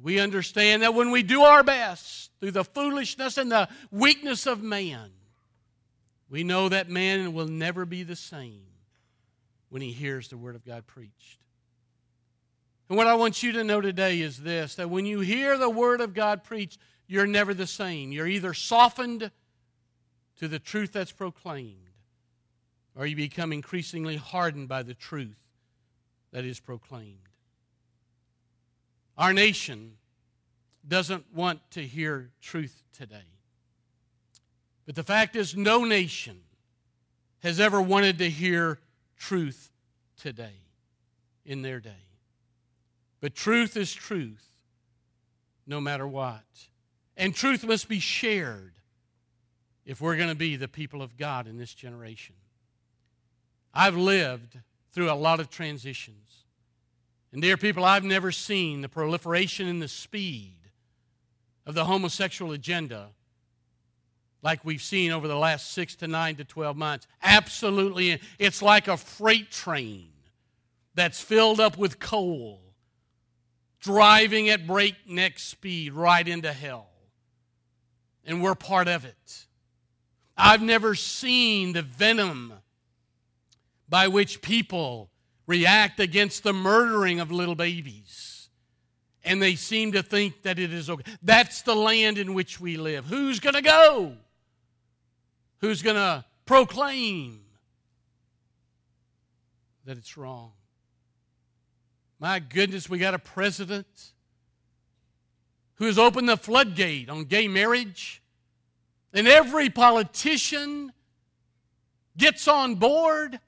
We 0.01 0.19
understand 0.19 0.81
that 0.81 0.93
when 0.93 1.11
we 1.11 1.23
do 1.23 1.43
our 1.43 1.63
best 1.63 2.31
through 2.41 2.51
the 2.51 2.65
foolishness 2.65 3.37
and 3.37 3.49
the 3.49 3.69
weakness 3.89 4.45
of 4.45 4.61
man, 4.61 5.11
we 6.29 6.43
know 6.43 6.67
that 6.67 6.89
man 6.89 7.33
will 7.33 7.47
never 7.47 7.85
be 7.85 8.03
the 8.03 8.17
same 8.17 8.65
when 9.69 9.81
he 9.81 9.91
hears 9.93 10.27
the 10.27 10.37
word 10.37 10.55
of 10.55 10.65
God 10.65 10.85
preached. 10.87 11.39
And 12.89 12.97
what 12.97 13.07
I 13.07 13.15
want 13.15 13.41
you 13.41 13.53
to 13.53 13.63
know 13.63 13.79
today 13.79 14.19
is 14.19 14.39
this 14.39 14.75
that 14.75 14.89
when 14.89 15.05
you 15.05 15.21
hear 15.21 15.57
the 15.57 15.69
word 15.69 16.01
of 16.01 16.13
God 16.13 16.43
preached, 16.43 16.79
you're 17.07 17.27
never 17.27 17.53
the 17.53 17.67
same. 17.67 18.11
You're 18.11 18.27
either 18.27 18.53
softened 18.53 19.31
to 20.39 20.47
the 20.47 20.59
truth 20.59 20.91
that's 20.91 21.11
proclaimed, 21.11 21.77
or 22.95 23.05
you 23.05 23.15
become 23.15 23.51
increasingly 23.53 24.15
hardened 24.15 24.67
by 24.67 24.83
the 24.83 24.93
truth 24.93 25.37
that 26.31 26.45
is 26.45 26.59
proclaimed. 26.59 27.17
Our 29.17 29.33
nation 29.33 29.93
doesn't 30.87 31.25
want 31.33 31.59
to 31.71 31.81
hear 31.81 32.31
truth 32.41 32.83
today. 32.91 33.27
But 34.85 34.95
the 34.95 35.03
fact 35.03 35.35
is, 35.35 35.55
no 35.55 35.85
nation 35.85 36.39
has 37.41 37.59
ever 37.59 37.81
wanted 37.81 38.17
to 38.17 38.29
hear 38.29 38.79
truth 39.17 39.71
today 40.17 40.61
in 41.45 41.61
their 41.61 41.79
day. 41.79 41.91
But 43.21 43.35
truth 43.35 43.77
is 43.77 43.93
truth, 43.93 44.45
no 45.65 45.79
matter 45.79 46.07
what. 46.07 46.43
And 47.15 47.33
truth 47.33 47.63
must 47.63 47.87
be 47.87 47.99
shared 47.99 48.73
if 49.85 50.01
we're 50.01 50.15
going 50.15 50.29
to 50.29 50.35
be 50.35 50.55
the 50.55 50.67
people 50.67 51.01
of 51.01 51.17
God 51.17 51.47
in 51.47 51.57
this 51.57 51.73
generation. 51.73 52.35
I've 53.73 53.97
lived 53.97 54.59
through 54.91 55.11
a 55.11 55.15
lot 55.15 55.39
of 55.39 55.49
transitions. 55.49 56.45
And, 57.31 57.41
dear 57.41 57.57
people, 57.57 57.83
I've 57.83 58.03
never 58.03 58.31
seen 58.31 58.81
the 58.81 58.89
proliferation 58.89 59.67
and 59.67 59.81
the 59.81 59.87
speed 59.87 60.57
of 61.65 61.73
the 61.73 61.85
homosexual 61.85 62.51
agenda 62.51 63.09
like 64.43 64.65
we've 64.65 64.81
seen 64.81 65.11
over 65.11 65.27
the 65.27 65.37
last 65.37 65.71
six 65.71 65.95
to 65.95 66.07
nine 66.07 66.35
to 66.35 66.43
12 66.43 66.75
months. 66.75 67.07
Absolutely. 67.23 68.19
It's 68.37 68.61
like 68.61 68.89
a 68.89 68.97
freight 68.97 69.49
train 69.49 70.09
that's 70.93 71.21
filled 71.21 71.59
up 71.59 71.77
with 71.77 71.99
coal, 71.99 72.59
driving 73.79 74.49
at 74.49 74.67
breakneck 74.67 75.39
speed 75.39 75.93
right 75.93 76.27
into 76.27 76.51
hell. 76.51 76.89
And 78.25 78.43
we're 78.43 78.55
part 78.55 78.87
of 78.87 79.05
it. 79.05 79.45
I've 80.35 80.61
never 80.61 80.95
seen 80.95 81.73
the 81.73 81.81
venom 81.81 82.53
by 83.87 84.07
which 84.07 84.41
people 84.41 85.09
react 85.45 85.99
against 85.99 86.43
the 86.43 86.53
murdering 86.53 87.19
of 87.19 87.31
little 87.31 87.55
babies. 87.55 88.49
And 89.23 89.41
they 89.41 89.55
seem 89.55 89.91
to 89.93 90.03
think 90.03 90.41
that 90.41 90.59
it 90.59 90.73
is 90.73 90.89
okay. 90.89 91.09
That's 91.21 91.61
the 91.61 91.75
land 91.75 92.17
in 92.17 92.33
which 92.33 92.59
we 92.59 92.77
live. 92.77 93.05
Who's 93.05 93.39
going 93.39 93.53
to 93.53 93.61
go? 93.61 94.13
Who's 95.59 95.81
going 95.81 95.95
to 95.95 96.25
proclaim 96.45 97.41
that 99.85 99.97
it's 99.97 100.17
wrong? 100.17 100.51
My 102.19 102.39
goodness, 102.39 102.89
we 102.89 102.97
got 102.97 103.13
a 103.13 103.19
president 103.19 104.11
who 105.75 105.85
has 105.85 105.97
opened 105.97 106.27
the 106.27 106.37
floodgate 106.37 107.09
on 107.09 107.25
gay 107.25 107.47
marriage 107.47 108.22
and 109.13 109.27
every 109.27 109.69
politician 109.69 110.91
gets 112.17 112.47
on 112.47 112.75
board 112.75 113.39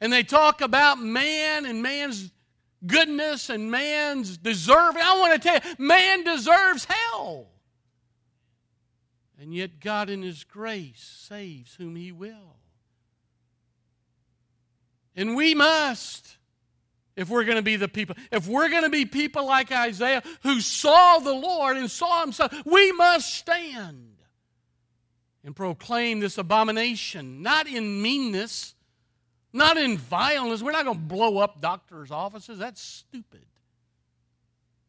and 0.00 0.12
they 0.12 0.22
talk 0.22 0.62
about 0.62 0.98
man 0.98 1.66
and 1.66 1.82
man's 1.82 2.30
goodness 2.86 3.50
and 3.50 3.70
man's 3.70 4.38
deserving. 4.38 5.02
I 5.02 5.18
want 5.18 5.34
to 5.34 5.48
tell 5.48 5.54
you, 5.56 5.84
man 5.84 6.24
deserves 6.24 6.86
hell. 6.86 7.48
And 9.38 9.54
yet, 9.54 9.80
God, 9.80 10.10
in 10.10 10.22
His 10.22 10.44
grace, 10.44 11.26
saves 11.28 11.74
whom 11.74 11.96
He 11.96 12.12
will. 12.12 12.56
And 15.16 15.34
we 15.34 15.54
must, 15.54 16.36
if 17.16 17.28
we're 17.28 17.44
going 17.44 17.56
to 17.56 17.62
be 17.62 17.76
the 17.76 17.88
people, 17.88 18.16
if 18.30 18.46
we're 18.46 18.70
going 18.70 18.84
to 18.84 18.90
be 18.90 19.04
people 19.04 19.44
like 19.46 19.72
Isaiah 19.72 20.22
who 20.42 20.60
saw 20.60 21.18
the 21.18 21.32
Lord 21.32 21.76
and 21.76 21.90
saw 21.90 22.22
Himself, 22.22 22.54
we 22.64 22.92
must 22.92 23.34
stand 23.34 24.10
and 25.44 25.56
proclaim 25.56 26.20
this 26.20 26.38
abomination, 26.38 27.42
not 27.42 27.66
in 27.66 28.02
meanness, 28.02 28.74
not 29.52 29.76
in 29.76 29.96
violence. 29.96 30.62
We're 30.62 30.72
not 30.72 30.84
going 30.84 30.98
to 30.98 31.04
blow 31.04 31.38
up 31.38 31.60
doctors' 31.60 32.10
offices. 32.10 32.58
That's 32.58 32.80
stupid. 32.80 33.46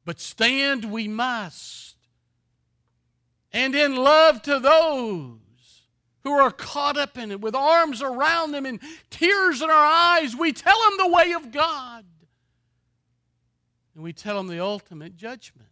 But 0.06 0.20
stand 0.20 0.86
we 0.86 1.08
must. 1.08 1.95
And 3.54 3.76
in 3.76 3.95
love 3.95 4.41
to 4.43 4.60
those 4.60 5.38
who 6.24 6.32
are 6.32 6.52
caught 6.52 6.97
up 6.97 7.18
in 7.18 7.32
it, 7.32 7.41
with 7.41 7.56
arms 7.56 8.02
around 8.02 8.52
them 8.52 8.66
and 8.66 8.80
tears 9.10 9.62
in 9.62 9.70
our 9.70 9.76
eyes, 9.76 10.36
we 10.36 10.54
tell 10.54 10.80
them 10.84 10.97
the 10.97 11.14
way 11.14 11.34
of 11.34 11.52
God. 11.52 12.06
And 13.95 14.04
we 14.04 14.14
tell 14.14 14.38
them 14.38 14.47
the 14.47 14.60
ultimate 14.60 15.16
judgment 15.16 15.70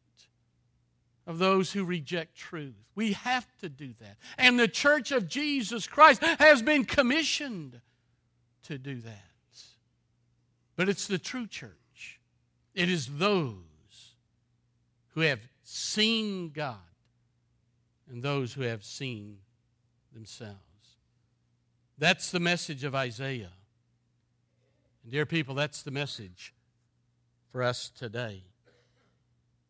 of 1.30 1.38
those 1.38 1.72
who 1.72 1.86
reject 1.86 2.36
truth. 2.36 2.74
We 2.96 3.14
have 3.14 3.46
to 3.60 3.70
do 3.70 3.94
that. 4.00 4.18
And 4.40 4.60
the 4.60 4.68
church 4.68 5.12
of 5.12 5.28
Jesus 5.28 5.86
Christ 5.86 6.24
has 6.24 6.64
been 6.64 6.86
commissioned 6.86 7.82
to 8.64 8.80
do 8.80 9.00
that. 9.02 9.14
But 10.76 10.90
it's 10.90 11.06
the 11.06 11.20
true 11.20 11.46
church, 11.46 12.20
it 12.74 12.90
is 12.90 13.20
those 13.20 14.16
who 15.10 15.22
have 15.22 15.40
seen 15.62 16.50
God 16.50 16.78
and 18.10 18.24
those 18.24 18.54
who 18.54 18.64
have 18.64 18.84
seen 18.84 19.38
themselves. 20.12 20.58
That's 22.00 22.32
the 22.32 22.40
message 22.40 22.84
of 22.84 22.96
Isaiah. 22.96 23.52
And, 25.04 25.12
dear 25.12 25.28
people, 25.28 25.54
that's 25.54 25.84
the 25.84 25.92
message 25.92 26.56
for 27.52 27.62
us 27.62 27.92
today. 27.96 28.46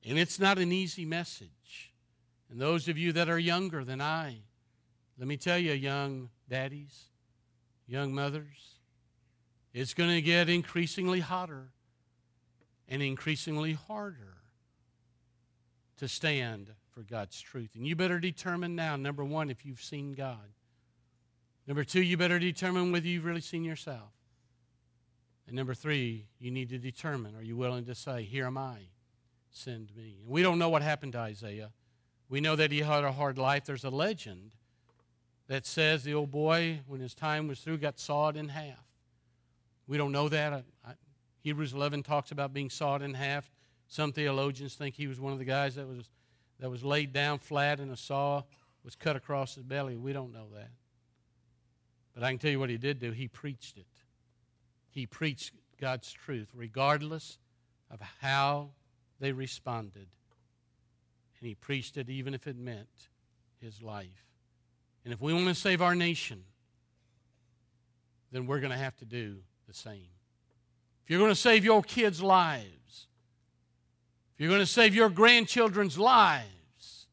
And 0.05 0.17
it's 0.17 0.39
not 0.39 0.57
an 0.57 0.71
easy 0.71 1.05
message. 1.05 1.93
And 2.49 2.59
those 2.59 2.87
of 2.87 2.97
you 2.97 3.11
that 3.13 3.29
are 3.29 3.39
younger 3.39 3.83
than 3.83 4.01
I, 4.01 4.37
let 5.17 5.27
me 5.27 5.37
tell 5.37 5.57
you, 5.57 5.73
young 5.73 6.29
daddies, 6.49 7.05
young 7.87 8.13
mothers, 8.13 8.75
it's 9.73 9.93
going 9.93 10.09
to 10.09 10.21
get 10.21 10.49
increasingly 10.49 11.19
hotter 11.19 11.69
and 12.87 13.03
increasingly 13.03 13.73
harder 13.73 14.37
to 15.97 16.07
stand 16.07 16.71
for 16.91 17.01
God's 17.01 17.39
truth. 17.39 17.71
And 17.75 17.85
you 17.85 17.95
better 17.95 18.19
determine 18.19 18.75
now, 18.75 18.95
number 18.95 19.23
one, 19.23 19.49
if 19.49 19.65
you've 19.65 19.81
seen 19.81 20.13
God. 20.13 20.53
Number 21.67 21.83
two, 21.83 22.01
you 22.01 22.17
better 22.17 22.39
determine 22.39 22.91
whether 22.91 23.05
you've 23.05 23.25
really 23.25 23.41
seen 23.41 23.63
yourself. 23.63 24.11
And 25.45 25.55
number 25.55 25.73
three, 25.73 26.25
you 26.39 26.51
need 26.51 26.69
to 26.69 26.79
determine 26.79 27.35
are 27.35 27.43
you 27.43 27.57
willing 27.57 27.85
to 27.85 27.95
say, 27.95 28.23
Here 28.23 28.45
am 28.45 28.57
I, 28.57 28.77
send 29.51 29.95
me? 29.95 30.17
We 30.25 30.41
don't 30.41 30.59
know 30.59 30.69
what 30.69 30.81
happened 30.81 31.13
to 31.13 31.19
Isaiah. 31.19 31.71
We 32.29 32.41
know 32.41 32.55
that 32.55 32.71
he 32.71 32.79
had 32.79 33.03
a 33.03 33.11
hard 33.11 33.37
life. 33.37 33.65
There's 33.65 33.83
a 33.83 33.89
legend 33.89 34.55
that 35.47 35.65
says 35.65 36.03
the 36.03 36.13
old 36.13 36.31
boy, 36.31 36.81
when 36.87 37.01
his 37.01 37.15
time 37.15 37.47
was 37.47 37.59
through, 37.59 37.79
got 37.79 37.99
sawed 37.99 38.37
in 38.37 38.49
half. 38.49 38.85
We 39.87 39.97
don't 39.97 40.11
know 40.11 40.29
that. 40.29 40.53
I, 40.53 40.63
I, 40.85 40.93
Hebrews 41.41 41.73
11 41.73 42.03
talks 42.03 42.31
about 42.31 42.53
being 42.53 42.69
sawed 42.69 43.01
in 43.01 43.15
half. 43.15 43.49
Some 43.87 44.11
theologians 44.11 44.75
think 44.75 44.95
he 44.95 45.07
was 45.07 45.19
one 45.19 45.33
of 45.33 45.39
the 45.39 45.45
guys 45.45 45.75
that 45.75 45.87
was 45.87 46.09
that 46.59 46.69
was 46.69 46.83
laid 46.83 47.13
down 47.13 47.39
flat 47.39 47.79
and 47.79 47.91
a 47.91 47.97
saw 47.97 48.43
was 48.83 48.95
cut 48.95 49.15
across 49.15 49.55
his 49.55 49.63
belly. 49.63 49.95
We 49.95 50.13
don't 50.13 50.31
know 50.31 50.47
that. 50.53 50.69
But 52.13 52.23
I 52.23 52.31
can 52.31 52.39
tell 52.39 52.51
you 52.51 52.59
what 52.59 52.69
he 52.69 52.77
did 52.77 52.99
do. 52.99 53.11
He 53.11 53.27
preached 53.27 53.77
it. 53.77 53.87
He 54.89 55.05
preached 55.05 55.53
God's 55.79 56.11
truth, 56.11 56.49
regardless 56.53 57.37
of 57.89 58.01
how 58.21 58.71
they 59.19 59.31
responded. 59.31 60.07
And 61.39 61.47
he 61.47 61.55
preached 61.55 61.97
it 61.97 62.09
even 62.09 62.33
if 62.33 62.47
it 62.47 62.57
meant 62.57 63.09
his 63.61 63.81
life. 63.81 64.25
And 65.03 65.13
if 65.13 65.21
we 65.21 65.33
want 65.33 65.47
to 65.47 65.55
save 65.55 65.81
our 65.81 65.95
nation, 65.95 66.43
then 68.31 68.45
we're 68.45 68.59
going 68.59 68.71
to 68.71 68.77
have 68.77 68.95
to 68.97 69.05
do 69.05 69.37
the 69.67 69.73
same. 69.73 70.09
If 71.03 71.09
you're 71.09 71.19
going 71.19 71.31
to 71.31 71.35
save 71.35 71.63
your 71.65 71.81
kids' 71.81 72.21
lives, 72.21 73.07
if 74.35 74.43
you're 74.43 74.49
going 74.49 74.61
to 74.61 74.65
save 74.65 74.93
your 74.93 75.09
grandchildren's 75.09 75.97
lives, 75.97 77.07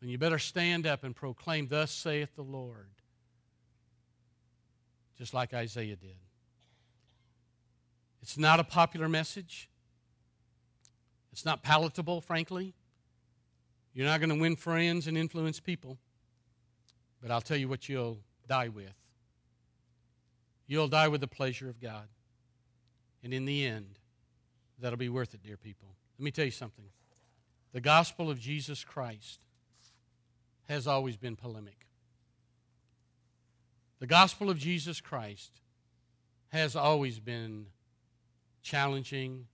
then 0.00 0.08
you 0.08 0.18
better 0.18 0.38
stand 0.38 0.86
up 0.86 1.04
and 1.04 1.14
proclaim, 1.14 1.68
Thus 1.68 1.90
saith 1.90 2.34
the 2.34 2.42
Lord, 2.42 2.88
just 5.18 5.34
like 5.34 5.52
Isaiah 5.52 5.96
did. 5.96 6.16
It's 8.22 8.36
not 8.36 8.60
a 8.60 8.64
popular 8.64 9.08
message. 9.08 9.68
It's 11.32 11.44
not 11.44 11.62
palatable, 11.62 12.20
frankly. 12.20 12.74
You're 13.92 14.06
not 14.06 14.20
going 14.20 14.30
to 14.30 14.40
win 14.40 14.56
friends 14.56 15.06
and 15.06 15.16
influence 15.16 15.60
people. 15.60 15.98
But 17.20 17.30
I'll 17.30 17.40
tell 17.40 17.56
you 17.56 17.68
what 17.68 17.88
you'll 17.88 18.18
die 18.48 18.68
with. 18.68 18.94
You'll 20.66 20.88
die 20.88 21.08
with 21.08 21.20
the 21.20 21.26
pleasure 21.26 21.68
of 21.68 21.80
God. 21.80 22.08
And 23.22 23.34
in 23.34 23.44
the 23.44 23.66
end, 23.66 23.98
that'll 24.78 24.98
be 24.98 25.08
worth 25.08 25.34
it, 25.34 25.42
dear 25.42 25.56
people. 25.56 25.88
Let 26.18 26.24
me 26.24 26.30
tell 26.30 26.44
you 26.44 26.50
something. 26.50 26.86
The 27.72 27.80
gospel 27.80 28.30
of 28.30 28.38
Jesus 28.38 28.84
Christ 28.84 29.40
has 30.68 30.86
always 30.86 31.16
been 31.16 31.36
polemic. 31.36 31.86
The 33.98 34.06
gospel 34.06 34.48
of 34.48 34.58
Jesus 34.58 35.00
Christ 35.00 35.60
has 36.48 36.74
always 36.74 37.18
been 37.18 37.66
challenging, 38.62 39.46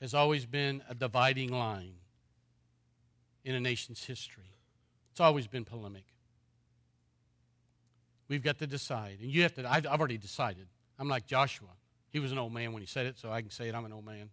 has 0.00 0.14
always 0.14 0.46
been 0.46 0.82
a 0.88 0.94
dividing 0.94 1.52
line 1.52 1.94
in 3.44 3.54
a 3.54 3.60
nation's 3.60 4.04
history. 4.04 4.58
It's 5.12 5.20
always 5.20 5.46
been 5.46 5.64
polemic. 5.64 6.04
We've 8.28 8.42
got 8.42 8.58
to 8.58 8.66
decide. 8.66 9.18
And 9.20 9.30
you 9.30 9.42
have 9.42 9.54
to, 9.54 9.70
I've, 9.70 9.86
already 9.86 10.16
decided. 10.16 10.68
I'm 10.98 11.08
like 11.08 11.26
Joshua. 11.26 11.68
He 12.10 12.20
was 12.20 12.32
an 12.32 12.38
old 12.38 12.52
man 12.52 12.72
when 12.72 12.80
he 12.80 12.86
said 12.86 13.06
it, 13.06 13.18
so 13.18 13.30
I 13.30 13.40
can 13.40 13.50
say 13.50 13.68
it. 13.68 13.74
I'm 13.74 13.84
an 13.84 13.92
old 13.92 14.06
man. 14.06 14.30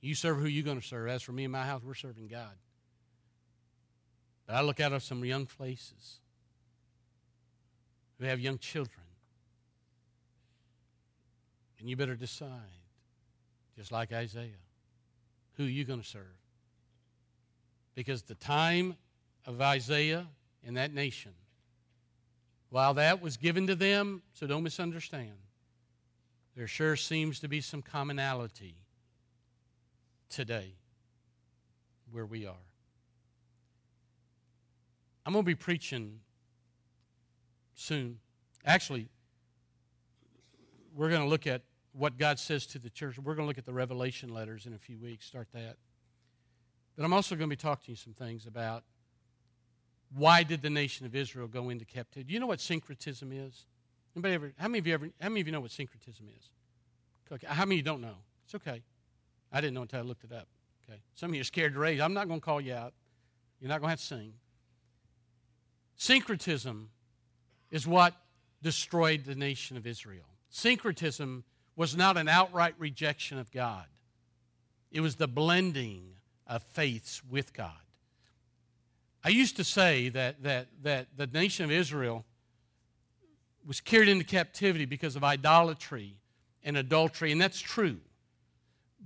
You 0.00 0.14
serve 0.14 0.38
who 0.38 0.46
you're 0.46 0.64
going 0.64 0.80
to 0.80 0.86
serve. 0.86 1.08
As 1.08 1.22
for 1.22 1.32
me 1.32 1.44
and 1.44 1.52
my 1.52 1.64
house, 1.64 1.82
we're 1.84 1.94
serving 1.94 2.28
God. 2.28 2.56
But 4.46 4.56
I 4.56 4.62
look 4.62 4.80
out 4.80 4.92
of 4.92 5.02
some 5.02 5.24
young 5.24 5.46
faces 5.46 6.20
who 8.18 8.26
have 8.26 8.40
young 8.40 8.58
children. 8.58 8.96
And 11.78 11.88
you 11.88 11.96
better 11.96 12.16
decide, 12.16 12.79
just 13.80 13.92
like 13.92 14.12
Isaiah, 14.12 14.60
who 15.56 15.64
are 15.64 15.66
you're 15.66 15.86
going 15.86 16.02
to 16.02 16.06
serve. 16.06 16.36
Because 17.94 18.20
the 18.20 18.34
time 18.34 18.94
of 19.46 19.62
Isaiah 19.62 20.26
and 20.66 20.76
that 20.76 20.92
nation, 20.92 21.32
while 22.68 22.92
that 22.92 23.22
was 23.22 23.38
given 23.38 23.66
to 23.68 23.74
them, 23.74 24.20
so 24.34 24.46
don't 24.46 24.64
misunderstand, 24.64 25.32
there 26.54 26.66
sure 26.66 26.94
seems 26.94 27.40
to 27.40 27.48
be 27.48 27.62
some 27.62 27.80
commonality 27.80 28.74
today 30.28 30.74
where 32.12 32.26
we 32.26 32.44
are. 32.44 32.66
I'm 35.24 35.32
going 35.32 35.42
to 35.42 35.46
be 35.46 35.54
preaching 35.54 36.20
soon. 37.74 38.18
Actually, 38.66 39.08
we're 40.94 41.08
going 41.08 41.22
to 41.22 41.28
look 41.28 41.46
at 41.46 41.62
what 41.92 42.18
God 42.18 42.38
says 42.38 42.66
to 42.66 42.78
the 42.78 42.90
church. 42.90 43.18
We're 43.18 43.34
going 43.34 43.44
to 43.44 43.48
look 43.48 43.58
at 43.58 43.66
the 43.66 43.72
Revelation 43.72 44.32
letters 44.32 44.66
in 44.66 44.74
a 44.74 44.78
few 44.78 44.98
weeks, 44.98 45.26
start 45.26 45.48
that. 45.52 45.76
But 46.96 47.04
I'm 47.04 47.12
also 47.12 47.34
going 47.34 47.48
to 47.48 47.56
be 47.56 47.60
talking 47.60 47.84
to 47.86 47.90
you 47.92 47.96
some 47.96 48.12
things 48.12 48.46
about 48.46 48.84
why 50.14 50.42
did 50.42 50.62
the 50.62 50.70
nation 50.70 51.06
of 51.06 51.14
Israel 51.14 51.46
go 51.48 51.70
into 51.70 51.84
captivity? 51.84 52.28
Do 52.28 52.34
you 52.34 52.40
know 52.40 52.46
what 52.46 52.60
syncretism 52.60 53.32
is? 53.32 53.66
Anybody 54.14 54.34
ever? 54.34 54.52
How 54.58 54.68
many 54.68 54.78
of 54.80 54.86
you 54.86 54.94
ever? 54.94 55.10
How 55.20 55.28
many 55.28 55.40
of 55.40 55.46
you 55.46 55.52
know 55.52 55.60
what 55.60 55.70
syncretism 55.70 56.26
is? 56.36 56.50
Okay. 57.32 57.46
How 57.48 57.64
many 57.64 57.76
of 57.76 57.78
you 57.78 57.82
don't 57.84 58.00
know? 58.00 58.16
It's 58.44 58.54
okay. 58.56 58.82
I 59.52 59.60
didn't 59.60 59.74
know 59.74 59.82
until 59.82 60.00
I 60.00 60.02
looked 60.02 60.24
it 60.24 60.32
up. 60.32 60.48
Okay. 60.84 61.00
Some 61.14 61.30
of 61.30 61.36
you 61.36 61.40
are 61.42 61.44
scared 61.44 61.74
to 61.74 61.78
raise. 61.78 62.00
I'm 62.00 62.14
not 62.14 62.26
going 62.26 62.40
to 62.40 62.44
call 62.44 62.60
you 62.60 62.74
out. 62.74 62.92
You're 63.60 63.68
not 63.68 63.80
going 63.80 63.88
to 63.88 63.90
have 63.90 64.00
to 64.00 64.04
sing. 64.04 64.32
Syncretism 65.96 66.90
is 67.70 67.86
what 67.86 68.14
destroyed 68.62 69.24
the 69.24 69.34
nation 69.34 69.76
of 69.76 69.86
Israel. 69.86 70.24
Syncretism 70.48 71.44
was 71.80 71.96
not 71.96 72.18
an 72.18 72.28
outright 72.28 72.74
rejection 72.76 73.38
of 73.38 73.50
God, 73.50 73.86
it 74.92 75.00
was 75.00 75.16
the 75.16 75.26
blending 75.26 76.12
of 76.46 76.62
faiths 76.62 77.22
with 77.24 77.54
God. 77.54 77.72
I 79.24 79.30
used 79.30 79.56
to 79.56 79.64
say 79.64 80.10
that, 80.10 80.42
that, 80.42 80.66
that 80.82 81.06
the 81.16 81.26
nation 81.26 81.64
of 81.64 81.70
Israel 81.70 82.26
was 83.66 83.80
carried 83.80 84.10
into 84.10 84.26
captivity 84.26 84.84
because 84.84 85.16
of 85.16 85.24
idolatry 85.24 86.18
and 86.62 86.76
adultery, 86.76 87.32
and 87.32 87.40
that's 87.40 87.58
true. 87.58 87.96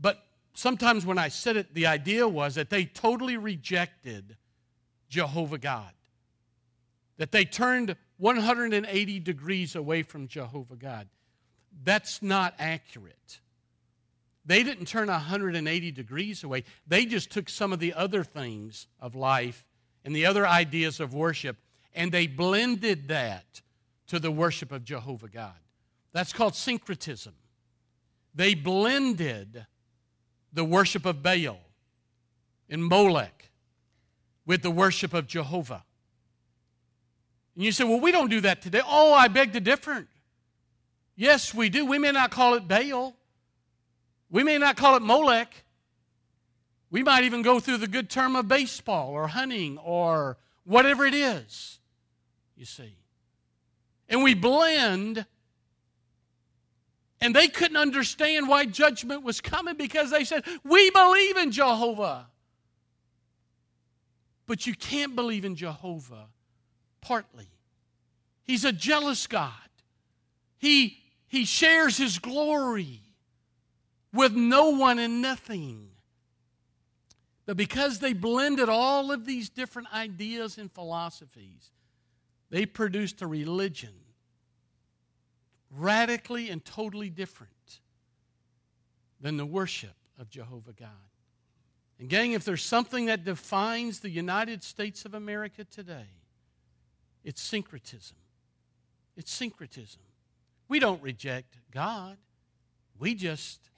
But 0.00 0.24
sometimes 0.54 1.06
when 1.06 1.16
I 1.16 1.28
said 1.28 1.56
it, 1.56 1.74
the 1.74 1.86
idea 1.86 2.26
was 2.26 2.56
that 2.56 2.70
they 2.70 2.86
totally 2.86 3.36
rejected 3.36 4.36
Jehovah 5.08 5.58
God. 5.58 5.92
That 7.18 7.30
they 7.30 7.44
turned 7.44 7.94
180 8.16 9.20
degrees 9.20 9.76
away 9.76 10.02
from 10.02 10.26
Jehovah 10.26 10.74
God. 10.74 11.06
That's 11.82 12.22
not 12.22 12.54
accurate. 12.58 13.40
They 14.46 14.62
didn't 14.62 14.86
turn 14.86 15.08
180 15.08 15.90
degrees 15.90 16.44
away. 16.44 16.64
They 16.86 17.06
just 17.06 17.30
took 17.30 17.48
some 17.48 17.72
of 17.72 17.78
the 17.78 17.94
other 17.94 18.22
things 18.22 18.86
of 19.00 19.14
life 19.14 19.66
and 20.04 20.14
the 20.14 20.26
other 20.26 20.46
ideas 20.46 21.00
of 21.00 21.14
worship 21.14 21.56
and 21.94 22.10
they 22.10 22.26
blended 22.26 23.08
that 23.08 23.62
to 24.08 24.18
the 24.18 24.30
worship 24.30 24.72
of 24.72 24.84
Jehovah 24.84 25.28
God. 25.28 25.54
That's 26.12 26.32
called 26.32 26.54
syncretism. 26.54 27.34
They 28.34 28.54
blended 28.54 29.66
the 30.52 30.64
worship 30.64 31.06
of 31.06 31.22
Baal 31.22 31.60
and 32.68 32.84
Molech 32.84 33.50
with 34.44 34.62
the 34.62 34.70
worship 34.70 35.14
of 35.14 35.26
Jehovah. 35.26 35.84
And 37.54 37.64
you 37.64 37.72
say, 37.72 37.84
well, 37.84 38.00
we 38.00 38.10
don't 38.10 38.30
do 38.30 38.40
that 38.40 38.60
today. 38.62 38.82
Oh, 38.84 39.12
I 39.12 39.28
beg 39.28 39.52
to 39.52 39.60
differ. 39.60 40.06
Yes, 41.16 41.54
we 41.54 41.68
do. 41.68 41.86
We 41.86 41.98
may 41.98 42.10
not 42.10 42.30
call 42.30 42.54
it 42.54 42.66
Baal, 42.66 43.14
we 44.30 44.42
may 44.42 44.58
not 44.58 44.76
call 44.76 44.96
it 44.96 45.02
Molech. 45.02 45.64
We 46.90 47.02
might 47.02 47.24
even 47.24 47.42
go 47.42 47.58
through 47.58 47.78
the 47.78 47.88
good 47.88 48.08
term 48.08 48.36
of 48.36 48.46
baseball 48.46 49.10
or 49.10 49.26
hunting 49.26 49.78
or 49.78 50.36
whatever 50.62 51.04
it 51.04 51.14
is, 51.14 51.80
you 52.56 52.64
see. 52.64 52.94
And 54.08 54.22
we 54.22 54.34
blend, 54.34 55.26
and 57.20 57.34
they 57.34 57.48
couldn't 57.48 57.76
understand 57.76 58.48
why 58.48 58.66
judgment 58.66 59.24
was 59.24 59.40
coming 59.40 59.76
because 59.76 60.12
they 60.12 60.22
said, 60.22 60.44
We 60.62 60.90
believe 60.90 61.36
in 61.36 61.50
Jehovah. 61.50 62.28
But 64.46 64.66
you 64.66 64.74
can't 64.74 65.16
believe 65.16 65.44
in 65.44 65.56
Jehovah 65.56 66.28
partly. 67.00 67.48
He's 68.42 68.64
a 68.64 68.72
jealous 68.72 69.26
God. 69.26 69.52
He, 70.58 71.03
he 71.34 71.44
shares 71.44 71.96
his 71.96 72.18
glory 72.20 73.00
with 74.12 74.32
no 74.32 74.70
one 74.70 75.00
and 75.00 75.20
nothing. 75.20 75.88
But 77.44 77.56
because 77.56 77.98
they 77.98 78.12
blended 78.12 78.68
all 78.68 79.10
of 79.10 79.26
these 79.26 79.48
different 79.48 79.92
ideas 79.92 80.58
and 80.58 80.70
philosophies, 80.70 81.72
they 82.50 82.66
produced 82.66 83.20
a 83.20 83.26
religion 83.26 83.94
radically 85.70 86.50
and 86.50 86.64
totally 86.64 87.10
different 87.10 87.80
than 89.20 89.36
the 89.36 89.44
worship 89.44 89.96
of 90.18 90.30
Jehovah 90.30 90.72
God. 90.72 90.88
And, 91.98 92.08
gang, 92.08 92.32
if 92.32 92.44
there's 92.44 92.62
something 92.62 93.06
that 93.06 93.24
defines 93.24 94.00
the 94.00 94.10
United 94.10 94.62
States 94.62 95.04
of 95.04 95.14
America 95.14 95.64
today, 95.64 96.06
it's 97.24 97.42
syncretism. 97.42 98.16
It's 99.16 99.32
syncretism. 99.32 100.00
We 100.68 100.78
don't 100.78 101.02
reject 101.02 101.58
God, 101.70 102.16
we 102.98 103.14
just 103.14 103.70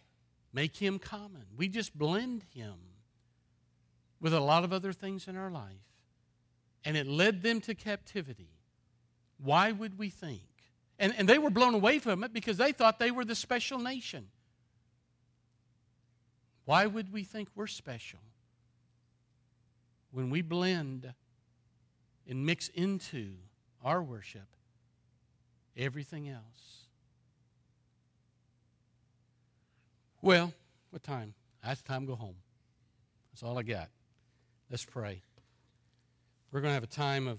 make 0.52 0.76
Him 0.76 0.98
common. 0.98 1.44
We 1.56 1.68
just 1.68 1.96
blend 1.96 2.44
Him 2.54 2.74
with 4.20 4.32
a 4.32 4.40
lot 4.40 4.64
of 4.64 4.72
other 4.72 4.92
things 4.92 5.28
in 5.28 5.36
our 5.36 5.50
life. 5.50 5.72
And 6.84 6.96
it 6.96 7.06
led 7.06 7.42
them 7.42 7.60
to 7.62 7.74
captivity. 7.74 8.50
Why 9.38 9.72
would 9.72 9.98
we 9.98 10.08
think? 10.08 10.42
And, 10.98 11.14
and 11.18 11.28
they 11.28 11.38
were 11.38 11.50
blown 11.50 11.74
away 11.74 11.98
from 11.98 12.24
it 12.24 12.32
because 12.32 12.56
they 12.56 12.72
thought 12.72 12.98
they 12.98 13.10
were 13.10 13.24
the 13.24 13.34
special 13.34 13.78
nation. 13.78 14.28
Why 16.64 16.86
would 16.86 17.12
we 17.12 17.22
think 17.22 17.48
we're 17.54 17.66
special 17.66 18.20
when 20.10 20.30
we 20.30 20.42
blend 20.42 21.12
and 22.28 22.46
mix 22.46 22.68
into 22.68 23.34
our 23.84 24.02
worship 24.02 24.55
everything 25.76 26.28
else? 26.28 26.86
Well, 30.22 30.52
what 30.90 31.02
time? 31.02 31.34
Ah, 31.62 31.68
That's 31.68 31.82
time 31.82 32.02
to 32.02 32.06
go 32.08 32.14
home. 32.16 32.36
That's 33.32 33.42
all 33.42 33.58
I 33.58 33.62
got. 33.62 33.88
Let's 34.70 34.84
pray. 34.84 35.22
We're 36.50 36.60
going 36.60 36.70
to 36.70 36.74
have 36.74 36.82
a 36.82 36.86
time 36.88 37.28
of 37.28 37.38